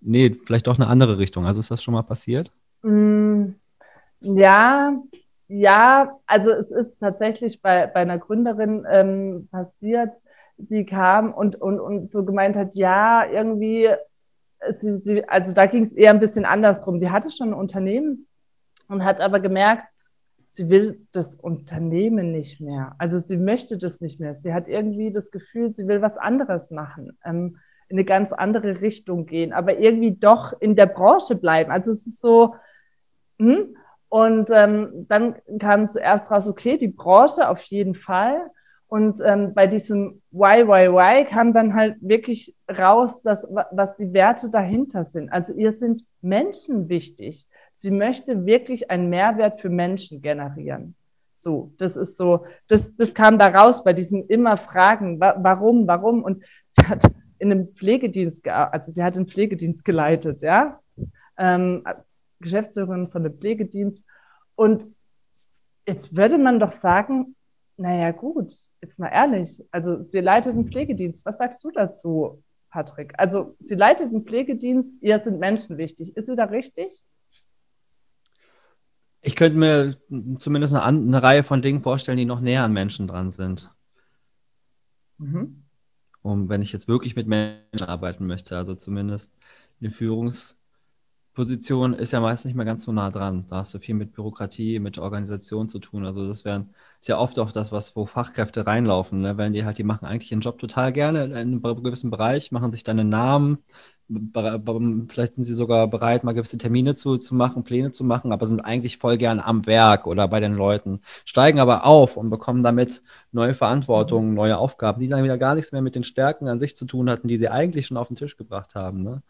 [0.00, 1.46] nee, vielleicht doch eine andere Richtung.
[1.46, 2.52] Also ist das schon mal passiert?
[2.82, 3.52] Mm,
[4.20, 5.00] ja,
[5.48, 10.10] ja, also es ist tatsächlich bei, bei einer Gründerin ähm, passiert,
[10.58, 13.88] die kam und, und, und so gemeint hat, ja, irgendwie,
[14.78, 17.00] sie, sie, also da ging es eher ein bisschen anders drum.
[17.00, 18.26] Die hatte schon ein Unternehmen
[18.88, 19.86] und hat aber gemerkt,
[20.44, 22.94] sie will das Unternehmen nicht mehr.
[22.98, 24.34] Also sie möchte das nicht mehr.
[24.34, 28.80] Sie hat irgendwie das Gefühl, sie will was anderes machen, ähm, in eine ganz andere
[28.80, 31.70] Richtung gehen, aber irgendwie doch in der Branche bleiben.
[31.70, 32.54] Also es ist so,
[33.38, 33.76] hm?
[34.08, 38.50] Und ähm, dann kam zuerst raus, okay, die Branche auf jeden Fall.
[38.90, 44.12] Und ähm, bei diesem Why, Why, Why kam dann halt wirklich raus, dass, was die
[44.12, 45.32] Werte dahinter sind.
[45.32, 47.46] Also ihr sind Menschen wichtig.
[47.72, 50.96] Sie möchte wirklich einen Mehrwert für Menschen generieren.
[51.34, 55.86] So, das ist so, das, das kam da raus bei diesem immer Fragen, wa warum,
[55.86, 56.24] warum.
[56.24, 57.04] Und sie hat
[57.38, 60.80] in einem Pflegedienst, also sie hat einen Pflegedienst geleitet, ja.
[61.38, 61.84] Ähm,
[62.40, 64.04] Geschäftsführerin von dem Pflegedienst.
[64.56, 64.88] Und
[65.86, 67.36] jetzt würde man doch sagen,
[67.80, 71.24] naja gut, jetzt mal ehrlich, also sie leitet einen Pflegedienst.
[71.24, 73.14] Was sagst du dazu, Patrick?
[73.16, 76.14] Also sie leitet einen Pflegedienst, ihr sind Menschen wichtig.
[76.14, 77.02] Ist sie da richtig?
[79.22, 79.96] Ich könnte mir
[80.38, 83.70] zumindest eine, eine Reihe von Dingen vorstellen, die noch näher an Menschen dran sind.
[85.18, 85.64] Mhm.
[86.22, 89.32] Und wenn ich jetzt wirklich mit Menschen arbeiten möchte, also zumindest
[89.80, 90.59] eine Führungs-
[91.40, 93.46] Position ist ja meist nicht mehr ganz so nah dran.
[93.48, 96.04] Da hast du viel mit Bürokratie, mit Organisation zu tun.
[96.04, 99.38] Also das wären, ist ja oft auch das, was, wo Fachkräfte reinlaufen, ne?
[99.38, 102.72] Wenn die halt, die machen eigentlich ihren Job total gerne in einem gewissen Bereich, machen
[102.72, 103.58] sich dann einen Namen,
[105.08, 108.44] vielleicht sind sie sogar bereit, mal gewisse Termine zu, zu machen, Pläne zu machen, aber
[108.44, 112.62] sind eigentlich voll gern am Werk oder bei den Leuten, steigen aber auf und bekommen
[112.62, 116.60] damit neue Verantwortungen, neue Aufgaben, die dann wieder gar nichts mehr mit den Stärken an
[116.60, 119.02] sich zu tun hatten, die sie eigentlich schon auf den Tisch gebracht haben.
[119.02, 119.22] Ne?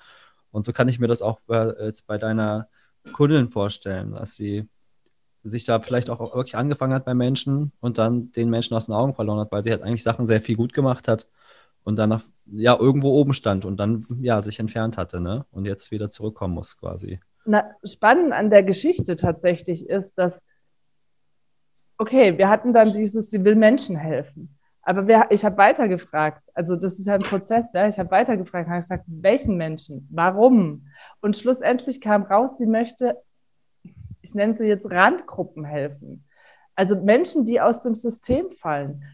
[0.51, 2.69] Und so kann ich mir das auch bei, jetzt bei deiner
[3.13, 4.69] Kundin vorstellen, dass sie
[5.43, 8.95] sich da vielleicht auch wirklich angefangen hat bei Menschen und dann den Menschen aus den
[8.95, 11.29] Augen verloren hat, weil sie halt eigentlich Sachen sehr viel gut gemacht hat
[11.83, 15.47] und danach ja irgendwo oben stand und dann ja sich entfernt hatte, ne?
[15.51, 17.21] Und jetzt wieder zurückkommen muss quasi.
[17.47, 20.43] Na, spannend an der Geschichte tatsächlich ist, dass
[21.97, 24.59] okay, wir hatten dann dieses, sie will Menschen helfen.
[24.91, 28.69] Aber wer, ich habe weitergefragt, also das ist ja ein Prozess, ja, ich habe weitergefragt,
[28.69, 30.89] habe gesagt, welchen Menschen, warum?
[31.21, 33.17] Und schlussendlich kam raus, sie möchte,
[34.21, 36.25] ich nenne sie jetzt Randgruppen helfen.
[36.75, 39.05] Also Menschen, die aus dem System fallen.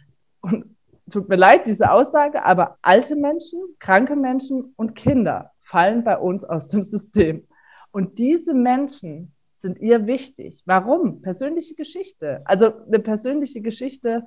[0.41, 0.75] Und
[1.13, 6.43] tut mir leid, diese Aussage, aber alte Menschen, kranke Menschen und Kinder fallen bei uns
[6.47, 7.47] aus dem System.
[7.91, 10.63] Und diese Menschen sind ihr wichtig.
[10.65, 11.21] Warum?
[11.21, 12.41] Persönliche Geschichte.
[12.47, 14.25] Also eine persönliche Geschichte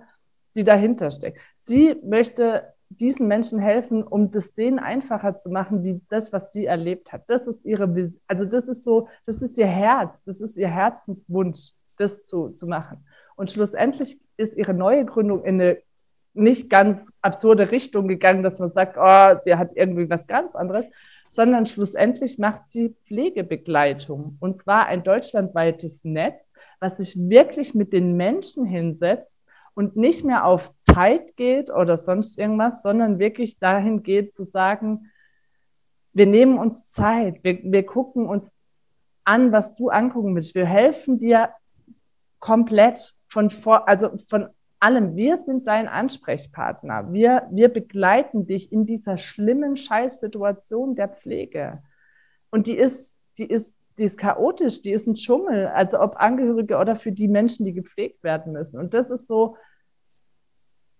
[0.56, 1.40] die dahinter steckt.
[1.56, 6.66] Sie möchte diesen Menschen helfen, um das denen einfacher zu machen, wie das, was sie
[6.66, 7.30] erlebt hat.
[7.30, 7.88] Das ist ihre,
[8.28, 12.66] also das ist so, das ist ihr Herz, das ist ihr Herzenswunsch, das zu, zu
[12.66, 13.06] machen.
[13.36, 15.78] Und schlussendlich ist ihre neue Gründung in eine
[16.34, 20.86] nicht ganz absurde Richtung gegangen, dass man sagt, oh, der hat irgendwie was ganz anderes,
[21.28, 24.38] sondern schlussendlich macht sie Pflegebegleitung.
[24.40, 29.39] Und zwar ein deutschlandweites Netz, was sich wirklich mit den Menschen hinsetzt
[29.80, 35.10] und nicht mehr auf Zeit geht oder sonst irgendwas, sondern wirklich dahin geht zu sagen,
[36.12, 38.54] wir nehmen uns Zeit, wir, wir gucken uns
[39.24, 40.54] an, was du angucken willst.
[40.54, 41.52] Wir helfen dir
[42.40, 44.50] komplett von vor, also von
[44.82, 45.16] allem.
[45.16, 47.14] Wir sind dein Ansprechpartner.
[47.14, 51.82] Wir, wir begleiten dich in dieser schlimmen Scheißsituation der Pflege.
[52.52, 56.78] Und die ist, die ist die ist chaotisch, die ist ein Dschungel, also ob Angehörige
[56.78, 58.80] oder für die Menschen, die gepflegt werden müssen.
[58.80, 59.58] Und das ist so,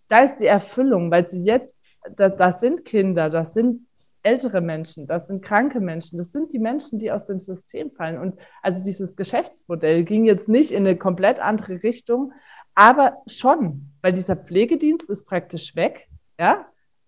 [0.10, 1.78] da ist die Erfüllung, weil sie jetzt,
[2.16, 3.88] das, das sind Kinder, das sind
[4.22, 8.18] ältere Menschen, das sind kranke Menschen, das sind die Menschen, die aus dem System fallen.
[8.18, 12.34] Und also dieses Geschäftsmodell ging jetzt nicht in eine komplett andere Richtung,
[12.76, 16.08] aber schon, weil dieser Pflegedienst ist praktisch weg,
[16.40, 16.66] ja.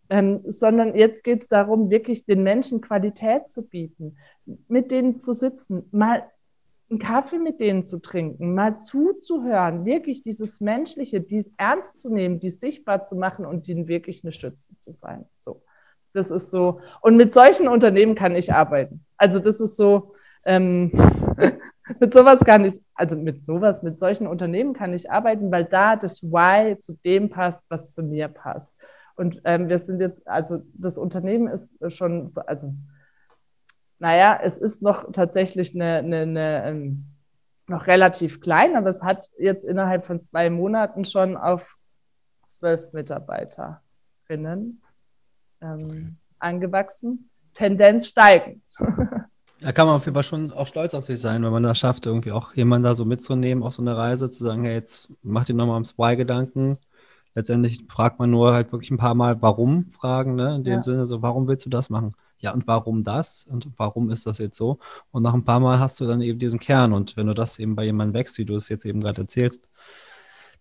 [0.10, 4.18] Ähm, sondern jetzt geht es darum, wirklich den Menschen Qualität zu bieten,
[4.68, 6.30] mit denen zu sitzen, mal
[6.92, 12.39] einen Kaffee mit denen zu trinken, mal zuzuhören, wirklich dieses Menschliche, dies ernst zu nehmen,
[12.39, 15.26] dies sichtbar zu machen und ihnen wirklich eine Stütze zu sein.
[15.39, 15.64] So,
[16.14, 16.82] das ist so.
[17.02, 19.06] Und mit solchen Unternehmen kann ich arbeiten.
[19.18, 20.12] Also das ist so.
[20.44, 20.92] Ähm,
[22.00, 25.96] mit sowas kann ich, also mit sowas, mit solchen Unternehmen kann ich arbeiten, weil da
[25.96, 28.70] das Why zu dem passt, was zu mir passt.
[29.16, 32.74] Und ähm, wir sind jetzt, also das Unternehmen ist schon, also
[34.02, 37.06] naja, es ist noch tatsächlich eine, eine, eine ähm,
[37.68, 41.78] noch relativ klein, aber es hat jetzt innerhalb von zwei Monaten schon auf
[42.47, 44.82] zwölf Mitarbeiterinnen
[45.62, 46.08] ähm, okay.
[46.39, 47.30] angewachsen.
[47.54, 48.64] Tendenz steigend.
[49.60, 51.78] Da kann man auf jeden Fall schon auch stolz auf sich sein, wenn man das
[51.78, 55.14] schafft, irgendwie auch jemanden da so mitzunehmen auf so eine Reise, zu sagen, hey, jetzt
[55.22, 56.80] mach dir nochmal ums Why-Gedanken.
[57.36, 60.56] Letztendlich fragt man nur halt wirklich ein paar Mal, warum fragen, ne?
[60.56, 60.82] In dem ja.
[60.82, 62.10] Sinne, so, warum willst du das machen?
[62.42, 63.48] Ja, und warum das?
[63.50, 64.80] Und warum ist das jetzt so?
[65.12, 66.94] Und nach ein paar Mal hast du dann eben diesen Kern.
[66.94, 69.68] Und wenn du das eben bei jemandem wächst, wie du es jetzt eben gerade erzählst,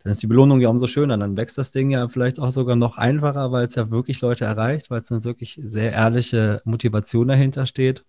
[0.02, 1.18] dann ist die Belohnung ja umso schöner.
[1.18, 4.44] Dann wächst das Ding ja vielleicht auch sogar noch einfacher, weil es ja wirklich Leute
[4.44, 8.04] erreicht, weil es eine wirklich sehr ehrliche Motivation dahinter steht.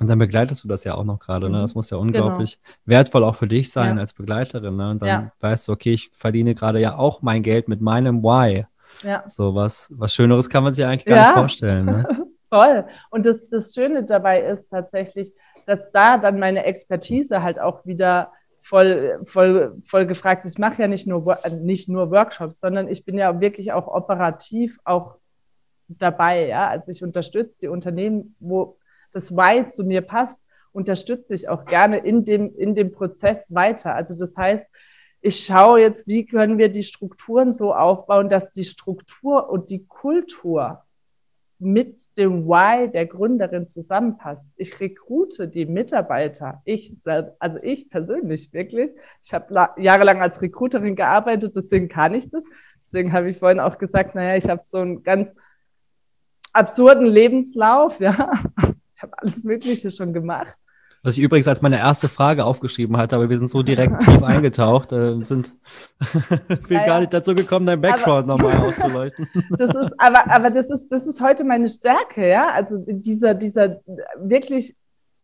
[0.00, 1.50] Und dann begleitest du das ja auch noch gerade.
[1.50, 1.60] Ne?
[1.60, 1.78] Das mhm.
[1.78, 2.96] muss ja unglaublich genau.
[2.96, 4.00] wertvoll auch für dich sein ja.
[4.00, 4.76] als Begleiterin.
[4.76, 4.90] Ne?
[4.90, 5.28] Und dann ja.
[5.40, 8.66] weißt du, okay, ich verdiene gerade ja auch mein Geld mit meinem Why.
[9.04, 9.22] Ja.
[9.26, 11.86] So was, was Schöneres kann man sich eigentlich gar nicht vorstellen.
[11.86, 12.06] Ne?
[12.52, 12.84] Voll.
[13.08, 15.32] Und das, das Schöne dabei ist tatsächlich,
[15.64, 20.52] dass da dann meine Expertise halt auch wieder voll, voll, voll gefragt ist.
[20.52, 24.78] Ich mache ja nicht nur, nicht nur Workshops, sondern ich bin ja wirklich auch operativ
[24.84, 25.16] auch
[25.88, 26.46] dabei.
[26.48, 26.68] Ja?
[26.68, 28.76] Also ich unterstütze die Unternehmen, wo
[29.14, 30.42] das Why zu mir passt,
[30.72, 33.94] unterstütze ich auch gerne in dem, in dem Prozess weiter.
[33.94, 34.66] Also das heißt,
[35.22, 39.86] ich schaue jetzt, wie können wir die Strukturen so aufbauen, dass die Struktur und die
[39.86, 40.82] Kultur
[41.62, 44.46] mit dem Why der Gründerin zusammenpasst.
[44.56, 48.90] Ich rekrute die Mitarbeiter, ich selbst, also ich persönlich wirklich.
[49.22, 52.44] Ich habe jahrelang als Recruiterin gearbeitet, deswegen kann ich das.
[52.82, 55.34] Deswegen habe ich vorhin auch gesagt, naja, ich habe so einen ganz
[56.52, 58.32] absurden Lebenslauf, ja.
[58.94, 60.56] Ich habe alles Mögliche schon gemacht.
[61.04, 64.22] Was ich übrigens als meine erste Frage aufgeschrieben hatte, aber wir sind so direkt tief
[64.22, 65.54] eingetaucht, äh, sind
[66.68, 69.28] wir ja, gar nicht dazu gekommen, dein Background nochmal auszuleuchten.
[69.58, 72.50] Das ist, aber, aber das ist, das ist heute meine Stärke, ja.
[72.50, 73.80] Also dieser, dieser
[74.16, 74.76] wirklich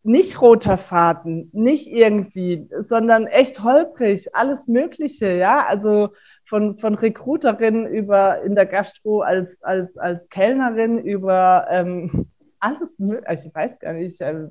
[0.03, 5.65] nicht roter Faden, nicht irgendwie, sondern echt holprig, alles Mögliche, ja.
[5.65, 6.09] Also
[6.43, 12.27] von, von Recruiterin über in der Gastro als, als, als Kellnerin über ähm,
[12.59, 14.49] alles möglich, also ich weiß gar nicht, äh,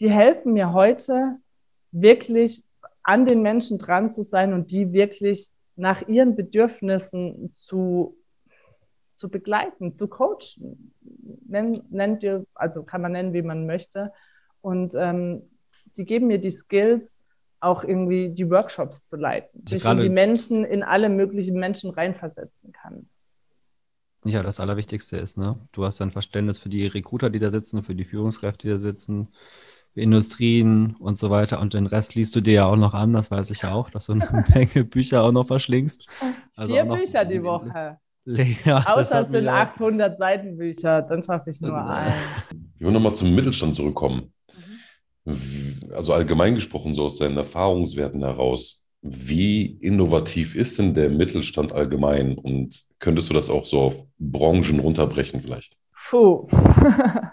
[0.00, 1.36] die helfen mir heute
[1.90, 2.64] wirklich
[3.02, 8.16] an den Menschen dran zu sein und die wirklich nach ihren Bedürfnissen zu,
[9.16, 10.92] zu begleiten, zu coachen.
[11.46, 14.12] Nennt, nennt ihr, also kann man nennen, wie man möchte.
[14.60, 15.42] Und ähm,
[15.96, 17.18] die geben mir die Skills,
[17.60, 22.72] auch irgendwie die Workshops zu leiten, also ich die Menschen in alle möglichen Menschen reinversetzen
[22.72, 23.08] kann.
[24.24, 25.58] Ja, das Allerwichtigste ist, ne?
[25.72, 28.78] Du hast ein Verständnis für die Recruiter, die da sitzen, für die Führungskräfte, die da
[28.78, 29.28] sitzen,
[29.94, 31.60] Industrien und so weiter.
[31.60, 33.90] Und den Rest liest du dir ja auch noch an, das weiß ich ja auch,
[33.90, 36.06] dass du eine Menge Bücher auch noch verschlingst.
[36.54, 37.98] Also Vier Bücher die Woche.
[38.66, 42.14] Ja, Außer es sind 800 Seitenbücher, dann schaffe ich nur einen.
[42.78, 44.34] Ich will nochmal zum Mittelstand zurückkommen.
[45.24, 45.80] Mhm.
[45.94, 52.36] Also allgemein gesprochen, so aus deinen Erfahrungswerten heraus, wie innovativ ist denn der Mittelstand allgemein?
[52.36, 55.76] Und könntest du das auch so auf Branchen runterbrechen vielleicht?
[56.10, 56.48] Puh,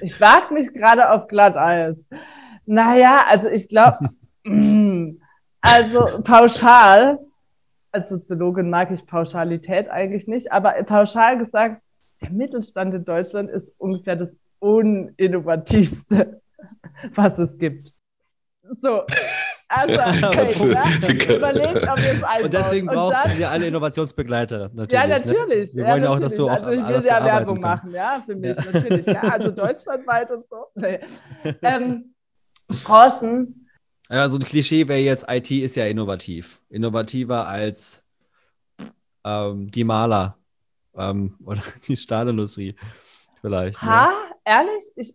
[0.00, 2.06] ich wage mich gerade auf Glatteis.
[2.66, 4.08] Naja, also ich glaube,
[4.44, 5.18] mm,
[5.60, 7.18] also pauschal,
[7.90, 11.82] als Soziologin mag ich Pauschalität eigentlich nicht, aber pauschal gesagt,
[12.20, 16.40] der Mittelstand in Deutschland ist ungefähr das uninnovativste,
[17.14, 17.94] was es gibt.
[18.62, 19.02] So,
[19.68, 19.92] also,
[20.26, 22.44] okay, ja, überlegt, ob ihr es einbaut.
[22.44, 24.70] Und deswegen brauchen dann, wir alle Innovationsbegleiter.
[24.72, 25.74] Natürlich, ja, natürlich.
[25.74, 25.82] Ne?
[25.82, 28.34] Wir wollen ja, auch, dass du auch Also ich will ja Werbung machen, ja, für
[28.34, 28.64] mich, ja.
[28.72, 29.06] natürlich.
[29.06, 30.66] Ja, also deutschlandweit und so.
[30.74, 31.00] Nee.
[31.62, 32.14] Ähm,
[32.84, 33.68] Branchen.
[34.10, 36.62] Ja, so ein Klischee wäre jetzt, IT ist ja innovativ.
[36.70, 38.06] Innovativer als
[39.24, 40.38] ähm, die Maler
[40.96, 42.74] ähm, oder die Stahlindustrie
[43.40, 43.82] vielleicht.
[43.82, 43.88] Ne?
[43.88, 44.12] Ha, ne?
[44.44, 44.84] ehrlich?
[44.96, 45.14] Ich,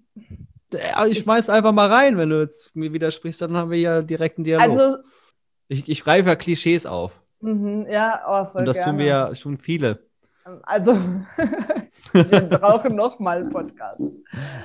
[1.10, 4.38] ich schmeiß einfach mal rein, wenn du jetzt mir widersprichst, dann haben wir ja direkt
[4.38, 4.66] einen Dialog.
[4.66, 4.98] Also,
[5.68, 7.20] ich, ich greife ja Klischees auf.
[7.42, 8.92] Mhm, ja, oh, voll Und das gerne.
[8.92, 10.00] tun wir ja schon viele.
[10.64, 10.94] Also,
[12.14, 14.02] wir brauchen nochmal einen Podcast.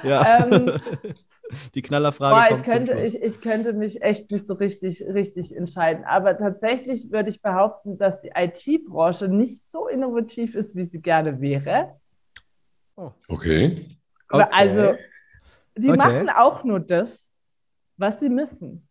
[0.03, 0.45] Ja.
[0.45, 0.73] Ähm,
[1.75, 2.35] Die Knallerfrage.
[2.35, 6.05] Boah, ich könnte, ich, ich könnte mich echt nicht so richtig, richtig entscheiden.
[6.05, 11.41] Aber tatsächlich würde ich behaupten, dass die IT-Branche nicht so innovativ ist, wie sie gerne
[11.41, 11.97] wäre.
[12.97, 13.13] Oh.
[13.29, 13.81] Okay.
[14.31, 14.47] okay.
[14.51, 14.95] Also,
[15.79, 15.99] die okay.
[15.99, 17.33] machen auch nur das,
[17.97, 18.89] was sie müssen.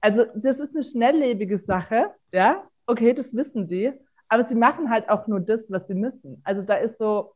[0.00, 2.68] Also, das ist eine schnelllebige Sache, ja.
[2.86, 3.92] Okay, das wissen die.
[4.28, 6.40] Aber sie machen halt auch nur das, was sie müssen.
[6.44, 7.34] Also, da ist so,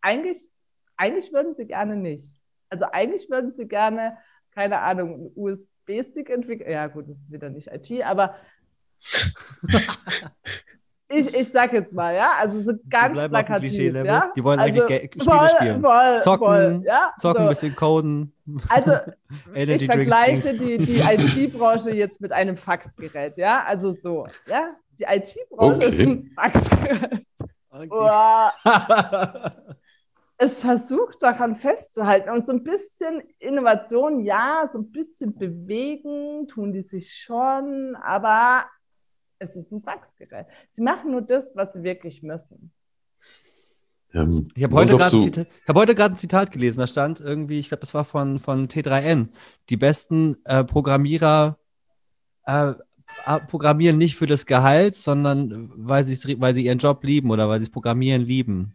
[0.00, 0.48] eigentlich,
[0.96, 2.34] eigentlich würden sie gerne nicht.
[2.70, 4.18] Also, eigentlich würden sie gerne,
[4.52, 6.70] keine Ahnung, einen USB-Stick entwickeln.
[6.70, 8.36] Ja, gut, das ist wieder nicht IT, aber
[11.14, 14.30] ich, ich sag jetzt mal, ja, also so ganz plakativ, ja.
[14.36, 15.80] Die wollen also, eigentlich Spiele voll, spielen.
[15.80, 18.32] Voll, zocken, voll, ja, zocken, ein bisschen coden.
[18.68, 18.92] Also
[19.54, 21.00] ich vergleiche die, die
[21.46, 24.74] IT-Branche jetzt mit einem Faxgerät, ja, also so, ja.
[24.98, 25.88] Die IT-Branche okay.
[25.88, 27.26] ist ein Faxgerät.
[27.70, 28.50] Okay.
[30.36, 36.72] es versucht daran festzuhalten und so ein bisschen Innovation, ja, so ein bisschen bewegen, tun
[36.72, 38.66] die sich schon, aber
[39.44, 40.46] es ist ein Faxgerät.
[40.72, 42.72] Sie machen nur das, was sie wirklich müssen.
[44.12, 47.80] Ähm, ich habe heute gerade so hab ein Zitat gelesen, da stand irgendwie, ich glaube,
[47.80, 49.28] das war von, von T3N,
[49.70, 51.58] die besten äh, Programmierer
[52.44, 52.74] äh,
[53.48, 57.64] programmieren nicht für das Gehalt, sondern weil, weil sie ihren Job lieben oder weil sie
[57.64, 58.74] es Programmieren lieben.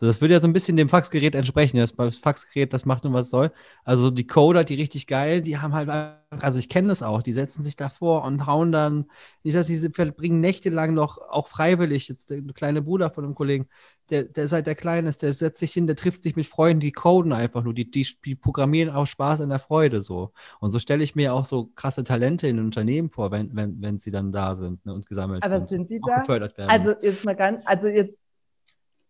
[0.00, 1.76] So, das würde ja so ein bisschen dem Faxgerät entsprechen.
[1.76, 3.52] Das, Faxgerät, das macht nur was soll.
[3.84, 5.90] Also die Coder, die richtig geil, die haben halt,
[6.30, 9.10] also ich kenne das auch, die setzen sich davor und hauen dann,
[9.42, 12.08] ich sag, sie verbringen nächtelang noch auch freiwillig.
[12.08, 13.68] Jetzt der kleine Bruder von einem Kollegen,
[14.08, 16.80] der, der seit der klein ist, der setzt sich hin, der trifft sich mit Freunden,
[16.80, 20.32] die coden einfach nur, die, die, die programmieren auch Spaß an der Freude so.
[20.60, 23.98] Und so stelle ich mir auch so krasse Talente in Unternehmen vor, wenn, wenn, wenn
[23.98, 25.66] sie dann da sind ne, und gesammelt Aber sind.
[25.66, 26.20] Aber sind die da?
[26.20, 26.70] Gefördert werden.
[26.70, 28.18] Also jetzt mal ganz, also jetzt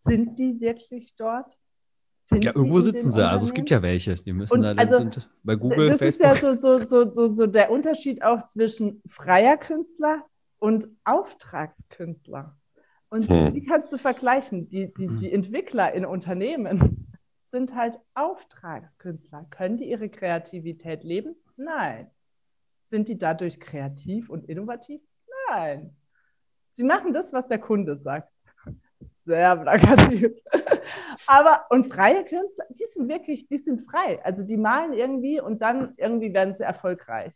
[0.00, 1.58] sind die wirklich dort?
[2.24, 3.26] Sind ja, irgendwo sitzen sie.
[3.26, 4.14] Also es gibt ja welche.
[4.14, 6.28] Die müssen und da also, sind bei Google, das Facebook.
[6.28, 10.24] Das ist ja so, so, so, so der Unterschied auch zwischen freier Künstler
[10.58, 12.56] und Auftragskünstler.
[13.08, 13.52] Und hm.
[13.54, 14.68] die kannst du vergleichen.
[14.68, 15.16] Die, die, hm.
[15.16, 17.08] die Entwickler in Unternehmen
[17.44, 19.46] sind halt Auftragskünstler.
[19.50, 21.34] Können die ihre Kreativität leben?
[21.56, 22.10] Nein.
[22.82, 25.00] Sind die dadurch kreativ und innovativ?
[25.48, 25.96] Nein.
[26.72, 28.29] Sie machen das, was der Kunde sagt
[29.24, 30.32] sehr plakativ.
[31.26, 34.24] Aber, und freie Künstler, die sind wirklich, die sind frei.
[34.24, 37.34] Also die malen irgendwie und dann irgendwie werden sie erfolgreich.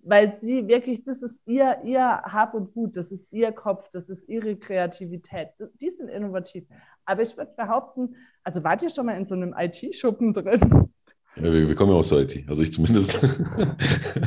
[0.00, 4.08] Weil sie wirklich, das ist ihr, ihr Hab und Gut, das ist ihr Kopf, das
[4.08, 5.48] ist ihre Kreativität.
[5.80, 6.64] Die sind innovativ.
[7.04, 8.14] Aber ich würde behaupten,
[8.44, 10.90] also wart ihr schon mal in so einem IT-Schuppen drin?
[11.36, 13.22] Ja, wir, wir, kommen ja aus der IT, also ich zumindest.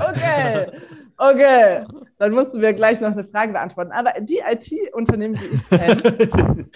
[0.09, 0.71] okay,
[1.19, 1.85] okay.
[2.17, 3.91] Dann musst du mir gleich noch eine Frage beantworten.
[3.91, 6.69] Aber die IT-Unternehmen, die ich kenne,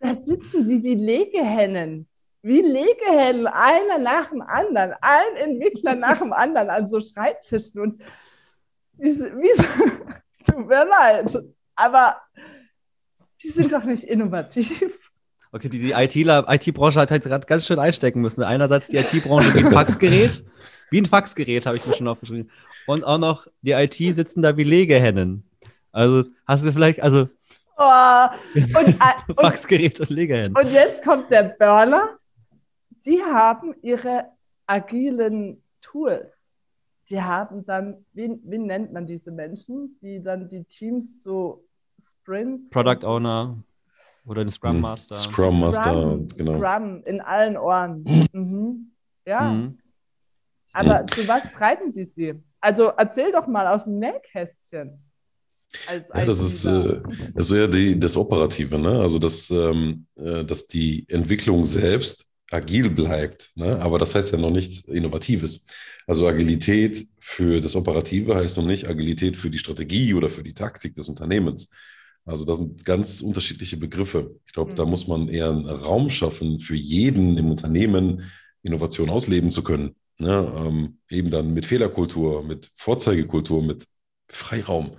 [0.00, 2.08] da sitzen die wie Legehennen.
[2.42, 7.80] Wie Legehennen, einer nach dem anderen, ein Entwickler nach dem anderen an so Schreibtischen.
[7.80, 8.02] Und
[8.94, 9.64] diese, wie so,
[10.30, 11.36] es tut mir leid,
[11.74, 12.16] aber
[13.42, 15.10] die sind doch nicht innovativ.
[15.52, 18.42] Okay, diese IT-Branche hat halt gerade ganz schön einstecken müssen.
[18.42, 20.44] Einerseits die IT-Branche wie ein Faxgerät,
[20.90, 22.50] wie ein Faxgerät habe ich mir schon aufgeschrieben.
[22.86, 25.48] Und auch noch die IT sitzen da wie Legehennen.
[25.92, 27.28] Also hast du vielleicht, also
[27.78, 30.56] Oh, und, äh, Faxgerät und Legehennen.
[30.56, 32.18] Und jetzt kommt der Burner.
[33.04, 34.30] Die haben ihre
[34.66, 36.32] agilen Tools.
[37.10, 41.64] Die haben dann, wie, wie nennt man diese Menschen, die dann die Teams so
[42.00, 42.70] Sprints.
[42.70, 43.62] Product Owner
[44.24, 45.14] oder den Scrum hm, Master.
[45.14, 46.58] Scrum Master, Scrum, genau.
[46.58, 48.28] Scrum in allen Ohren.
[48.32, 48.90] Mhm.
[49.24, 49.52] Ja.
[49.52, 49.78] Mhm.
[50.72, 51.08] Aber mhm.
[51.08, 52.42] zu was treiben die sie?
[52.66, 54.98] Also erzähl doch mal aus dem Nähkästchen.
[55.88, 57.00] ja, das ist, äh,
[57.32, 59.00] das ist ja die, das Operative, ne?
[59.00, 63.78] Also dass, ähm, äh, dass die Entwicklung selbst agil bleibt, ne?
[63.80, 65.66] aber das heißt ja noch nichts Innovatives.
[66.08, 70.54] Also Agilität für das Operative heißt noch nicht Agilität für die Strategie oder für die
[70.54, 71.70] Taktik des Unternehmens.
[72.24, 74.36] Also das sind ganz unterschiedliche Begriffe.
[74.44, 74.76] Ich glaube, mhm.
[74.76, 78.24] da muss man eher einen Raum schaffen, für jeden im Unternehmen
[78.62, 79.94] Innovation ausleben zu können.
[80.18, 80.52] Ne?
[80.56, 83.86] Ähm, eben dann mit Fehlerkultur, mit Vorzeigekultur, mit
[84.28, 84.96] Freiraum.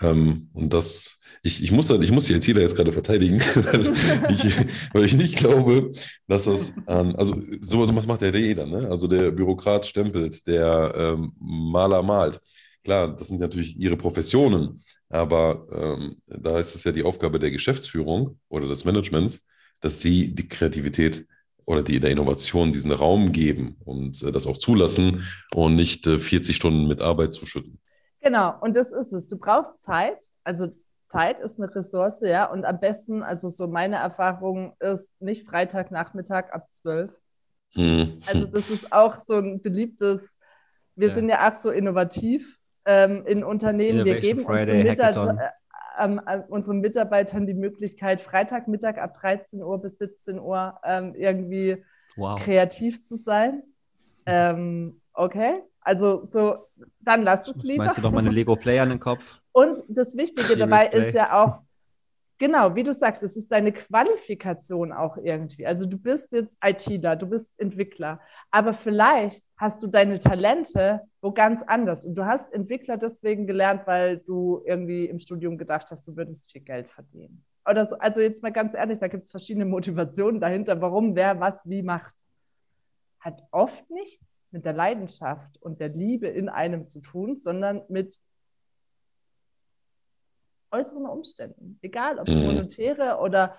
[0.00, 3.94] Ähm, und das, ich, ich, muss, ich muss die ITler jetzt gerade verteidigen, weil,
[4.30, 4.56] ich,
[4.92, 5.92] weil ich nicht glaube,
[6.26, 8.88] dass das an, also sowas macht der jeder, ne?
[8.88, 12.40] Also der Bürokrat stempelt, der ähm, Maler malt.
[12.84, 17.50] Klar, das sind natürlich ihre Professionen, aber ähm, da ist es ja die Aufgabe der
[17.50, 19.46] Geschäftsführung oder des Managements,
[19.80, 21.26] dass sie die Kreativität
[21.66, 26.18] oder die der Innovation diesen Raum geben und äh, das auch zulassen und nicht äh,
[26.18, 27.78] 40 Stunden mit Arbeit zuschütten.
[28.20, 29.28] Genau, und das ist es.
[29.28, 30.24] Du brauchst Zeit.
[30.42, 30.68] Also
[31.06, 32.50] Zeit ist eine Ressource, ja.
[32.50, 37.12] Und am besten, also so meine Erfahrung ist nicht Freitagnachmittag ab 12.
[37.74, 38.18] Hm.
[38.26, 40.24] Also das ist auch so ein beliebtes,
[40.94, 41.14] wir ja.
[41.14, 44.00] sind ja auch so innovativ ähm, in Unternehmen.
[44.00, 45.52] Innovation wir geben Friday, Mitarbeiter,
[45.98, 51.84] ähm, unseren Mitarbeitern die Möglichkeit, Freitagmittag ab 13 Uhr bis 17 Uhr ähm, irgendwie
[52.16, 52.40] wow.
[52.40, 53.62] kreativ zu sein.
[54.26, 56.56] Ähm, okay, also so,
[57.00, 57.84] dann lass es lieber.
[57.84, 59.40] Meinst du doch mal eine Lego Player in den Kopf?
[59.52, 61.60] Und das Wichtige dabei ist ja auch,
[62.38, 65.66] Genau, wie du sagst, es ist deine Qualifikation auch irgendwie.
[65.66, 68.20] Also du bist jetzt ITler, du bist Entwickler,
[68.50, 72.06] aber vielleicht hast du deine Talente wo ganz anders.
[72.06, 76.52] Und du hast Entwickler deswegen gelernt, weil du irgendwie im Studium gedacht hast, du würdest
[76.52, 77.44] viel Geld verdienen.
[77.68, 77.98] Oder so.
[77.98, 81.82] Also jetzt mal ganz ehrlich, da gibt es verschiedene Motivationen dahinter, warum wer was wie
[81.82, 82.14] macht.
[83.18, 88.20] Hat oft nichts mit der Leidenschaft und der Liebe in einem zu tun, sondern mit
[90.70, 91.78] äußeren Umständen.
[91.82, 92.44] Egal, ob es mhm.
[92.44, 93.56] monetäre oder,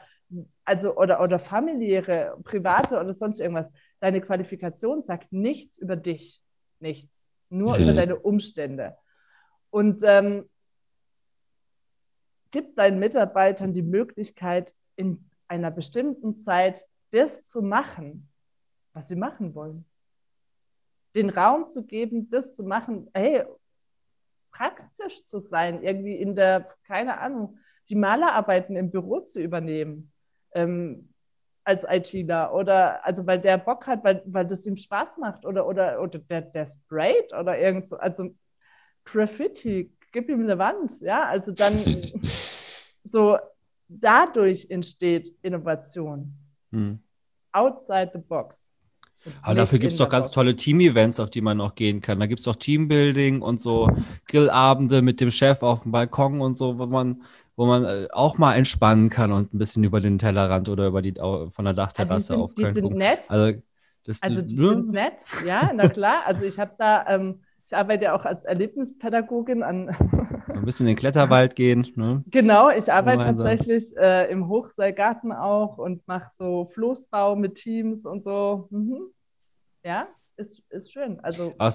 [0.65, 3.69] also, oder, oder familiäre, private oder sonst irgendwas.
[3.99, 6.41] Deine Qualifikation sagt nichts über dich.
[6.79, 7.29] Nichts.
[7.49, 7.83] Nur mhm.
[7.83, 8.97] über deine Umstände.
[9.69, 10.49] Und ähm,
[12.51, 18.29] gib deinen Mitarbeitern die Möglichkeit, in einer bestimmten Zeit das zu machen,
[18.93, 19.85] was sie machen wollen.
[21.15, 23.43] Den Raum zu geben, das zu machen, hey,
[24.57, 30.11] praktisch zu sein, irgendwie in der, keine Ahnung, die Malerarbeiten im Büro zu übernehmen
[30.53, 31.13] ähm,
[31.63, 35.67] als ITler oder also weil der Bock hat, weil, weil das ihm Spaß macht oder,
[35.67, 38.35] oder, oder der, der sprayt oder irgend so, also
[39.05, 41.77] Graffiti, gib ihm eine Wand, ja, also dann
[43.03, 43.37] so
[43.87, 46.33] dadurch entsteht Innovation.
[46.71, 46.99] Hm.
[47.51, 48.73] Outside the box.
[49.41, 52.19] Aber dafür gibt es doch ganz tolle Team-Events, auf die man auch gehen kann.
[52.19, 53.89] Da gibt es doch Teambuilding und so
[54.27, 57.23] Grillabende mit dem Chef auf dem Balkon und so, wo man,
[57.55, 61.01] wo man äh, auch mal entspannen kann und ein bisschen über den Tellerrand oder über
[61.01, 63.29] die von der Dachterrasse also auf Die sind nett.
[63.29, 63.59] Also,
[64.05, 64.67] das, also die ne?
[64.69, 66.21] sind nett, ja, na klar.
[66.25, 69.95] Also ich habe da, ähm, ich arbeite ja auch als Erlebnispädagogin an.
[70.57, 71.87] Ein bisschen in den Kletterwald gehen.
[71.95, 72.23] Ne?
[72.27, 78.23] Genau, ich arbeite tatsächlich äh, im Hochseilgarten auch und mache so Floßbau mit Teams und
[78.23, 78.67] so.
[78.69, 79.11] Mhm.
[79.83, 81.19] Ja, ist, ist schön.
[81.21, 81.53] Also.
[81.57, 81.73] Aber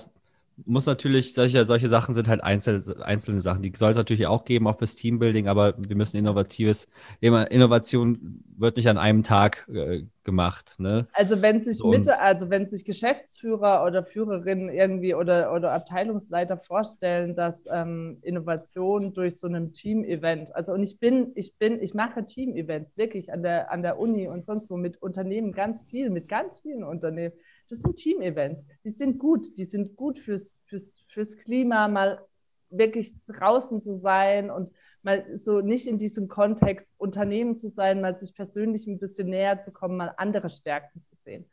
[0.64, 3.62] muss natürlich, solche, solche Sachen sind halt einzelne, einzelne Sachen.
[3.62, 6.88] Die soll es natürlich auch geben, auch fürs Teambuilding, aber wir müssen innovatives,
[7.20, 10.76] Innovation wird nicht an einem Tag äh, gemacht.
[10.78, 11.08] Ne?
[11.12, 16.58] Also wenn sich so, Mitte, also wenn sich Geschäftsführer oder Führerinnen irgendwie oder, oder Abteilungsleiter
[16.58, 21.94] vorstellen, dass ähm, Innovation durch so ein Team-Event, also und ich bin, ich bin, ich
[21.94, 26.10] mache Team-Events wirklich an der, an der Uni und sonst wo mit Unternehmen ganz viel,
[26.10, 27.34] mit ganz vielen Unternehmen
[27.72, 28.66] das sind Team-Events.
[28.84, 29.56] Die sind gut.
[29.56, 32.24] Die sind gut fürs, fürs, fürs Klima, mal
[32.68, 34.70] wirklich draußen zu sein und
[35.02, 39.60] mal so nicht in diesem Kontext Unternehmen zu sein, mal sich persönlich ein bisschen näher
[39.60, 41.50] zu kommen, mal andere Stärken zu sehen.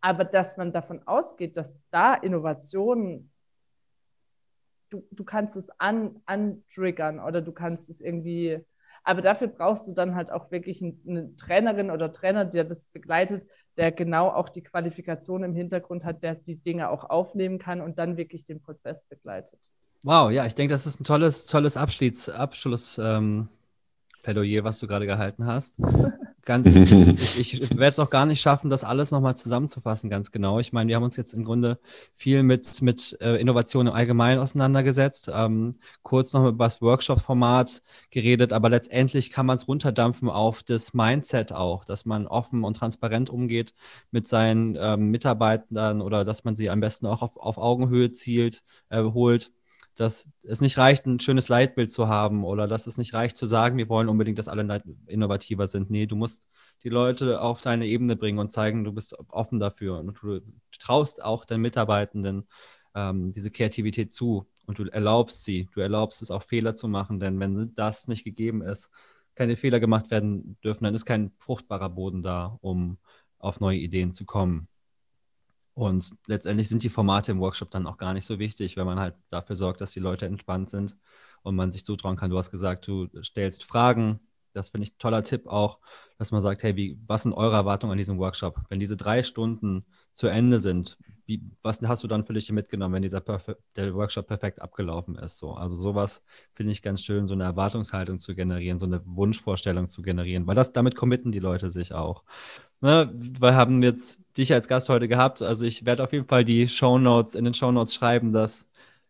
[0.00, 3.32] Aber dass man davon ausgeht, dass da Innovationen,
[4.90, 8.64] du, du kannst es an, antriggern oder du kannst es irgendwie,
[9.02, 13.46] aber dafür brauchst du dann halt auch wirklich eine Trainerin oder Trainer, der das begleitet,
[13.78, 17.98] der genau auch die Qualifikation im Hintergrund hat, der die Dinge auch aufnehmen kann und
[17.98, 19.70] dann wirklich den Prozess begleitet.
[20.02, 23.48] Wow, ja, ich denke, das ist ein tolles, tolles Abschluss, Abschluss ähm,
[24.22, 25.76] Plädoyer, was du gerade gehalten hast.
[26.48, 30.32] Ganz, ich, ich, ich werde es auch gar nicht schaffen, das alles nochmal zusammenzufassen, ganz
[30.32, 30.58] genau.
[30.60, 31.78] Ich meine, wir haben uns jetzt im Grunde
[32.16, 38.54] viel mit, mit äh, Innovation im Allgemeinen auseinandergesetzt, ähm, kurz noch über das Workshop-Format geredet,
[38.54, 43.28] aber letztendlich kann man es runterdampfen auf das Mindset auch, dass man offen und transparent
[43.28, 43.74] umgeht
[44.10, 48.62] mit seinen ähm, Mitarbeitern oder dass man sie am besten auch auf, auf Augenhöhe zielt,
[48.88, 49.52] äh, holt
[50.00, 53.46] dass es nicht reicht, ein schönes Leitbild zu haben oder dass es nicht reicht zu
[53.46, 55.90] sagen, wir wollen unbedingt, dass alle innovativer sind.
[55.90, 56.46] Nee, du musst
[56.84, 60.40] die Leute auf deine Ebene bringen und zeigen, du bist offen dafür und du
[60.78, 62.46] traust auch den Mitarbeitenden
[62.94, 67.18] ähm, diese Kreativität zu und du erlaubst sie, du erlaubst es auch Fehler zu machen,
[67.20, 68.90] denn wenn das nicht gegeben ist,
[69.34, 72.98] keine Fehler gemacht werden dürfen, dann ist kein fruchtbarer Boden da, um
[73.38, 74.68] auf neue Ideen zu kommen.
[75.78, 78.98] Und letztendlich sind die Formate im Workshop dann auch gar nicht so wichtig, wenn man
[78.98, 80.96] halt dafür sorgt, dass die Leute entspannt sind
[81.42, 82.30] und man sich zutrauen kann.
[82.30, 84.18] Du hast gesagt, du stellst Fragen.
[84.52, 85.78] Das finde ich ein toller Tipp auch,
[86.18, 88.60] dass man sagt, hey, wie, was sind eure Erwartungen an diesem Workshop?
[88.68, 90.98] Wenn diese drei Stunden zu Ende sind,
[91.28, 93.22] wie, was hast du dann für dich mitgenommen, wenn dieser
[93.76, 95.38] der Workshop perfekt abgelaufen ist?
[95.38, 95.52] So?
[95.52, 96.24] Also sowas
[96.54, 100.54] finde ich ganz schön, so eine Erwartungshaltung zu generieren, so eine Wunschvorstellung zu generieren, weil
[100.54, 102.24] das damit committen die Leute sich auch.
[102.80, 105.42] Ne, wir haben jetzt dich als Gast heute gehabt.
[105.42, 108.68] Also ich werde auf jeden Fall die Shownotes in den Shownotes schreiben, dass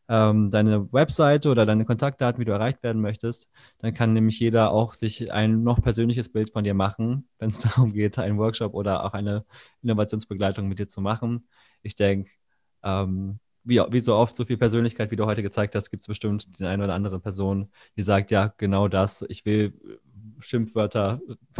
[0.08, 3.50] ähm, deine Webseite oder deine Kontaktdaten, wie du erreicht werden möchtest.
[3.78, 7.60] Dann kann nämlich jeder auch sich ein noch persönliches Bild von dir machen, wenn es
[7.60, 9.44] darum geht, einen Workshop oder auch eine
[9.82, 11.48] Innovationsbegleitung mit dir zu machen.
[11.82, 12.30] Ich denke,
[12.82, 16.06] ähm, wie, wie so oft, so viel Persönlichkeit, wie du heute gezeigt hast, gibt es
[16.06, 20.00] bestimmt die eine oder andere Person, die sagt, ja, genau das, ich will
[20.40, 21.20] Schimpfwörter,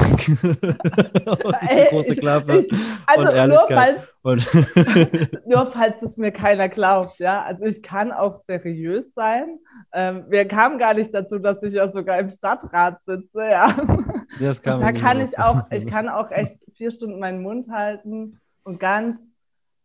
[1.68, 2.72] Ey, große ich- Klappe ich-
[3.06, 4.08] Also und nur Ehrlichkeit.
[4.22, 7.42] falls, Und nur falls es mir keiner glaubt, ja.
[7.42, 9.58] Also ich kann auch seriös sein.
[9.92, 13.74] Ähm, wir kamen gar nicht dazu, dass ich ja sogar im Stadtrat sitze, ja.
[14.40, 18.38] das kann da kann ich auch, ich kann auch echt vier Stunden meinen Mund halten
[18.64, 19.20] und ganz,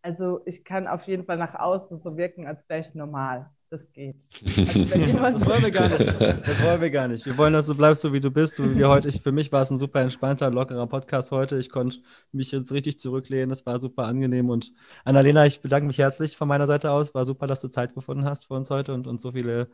[0.01, 3.49] also ich kann auf jeden Fall nach außen so wirken, als wäre ich normal.
[3.73, 4.17] Das geht.
[4.45, 5.99] Also Das wollen wir gar nicht.
[5.99, 7.25] Das wollen wir gar nicht.
[7.25, 8.57] Wir wollen, dass du bleibst, so wie du bist.
[8.57, 9.07] So wie wir heute.
[9.07, 11.57] Ich, für mich war es ein super entspannter, lockerer Podcast heute.
[11.57, 11.97] Ich konnte
[12.31, 13.49] mich jetzt richtig zurücklehnen.
[13.49, 14.51] Es war super angenehm.
[14.51, 14.73] Und
[15.05, 17.15] Annalena, ich bedanke mich herzlich von meiner Seite aus.
[17.15, 19.71] War super, dass du Zeit gefunden hast für uns heute und uns so viele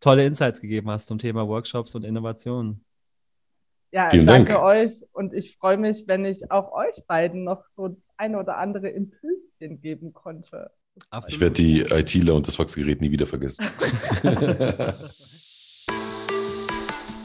[0.00, 2.84] tolle Insights gegeben hast zum Thema Workshops und Innovationen.
[3.90, 4.64] Ja, Vielen danke Dank.
[4.64, 8.58] euch und ich freue mich, wenn ich auch euch beiden noch so das eine oder
[8.58, 10.70] andere Impulschen geben konnte.
[11.28, 13.64] Ich werde die ITler und das Faxgerät nie wieder vergessen.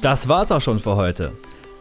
[0.06, 1.32] Das war's auch schon für heute.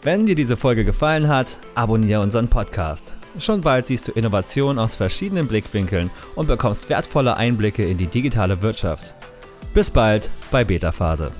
[0.00, 3.12] Wenn dir diese Folge gefallen hat, abonniere unseren Podcast.
[3.38, 8.62] Schon bald siehst du Innovationen aus verschiedenen Blickwinkeln und bekommst wertvolle Einblicke in die digitale
[8.62, 9.14] Wirtschaft.
[9.74, 11.32] Bis bald bei Beta Phase.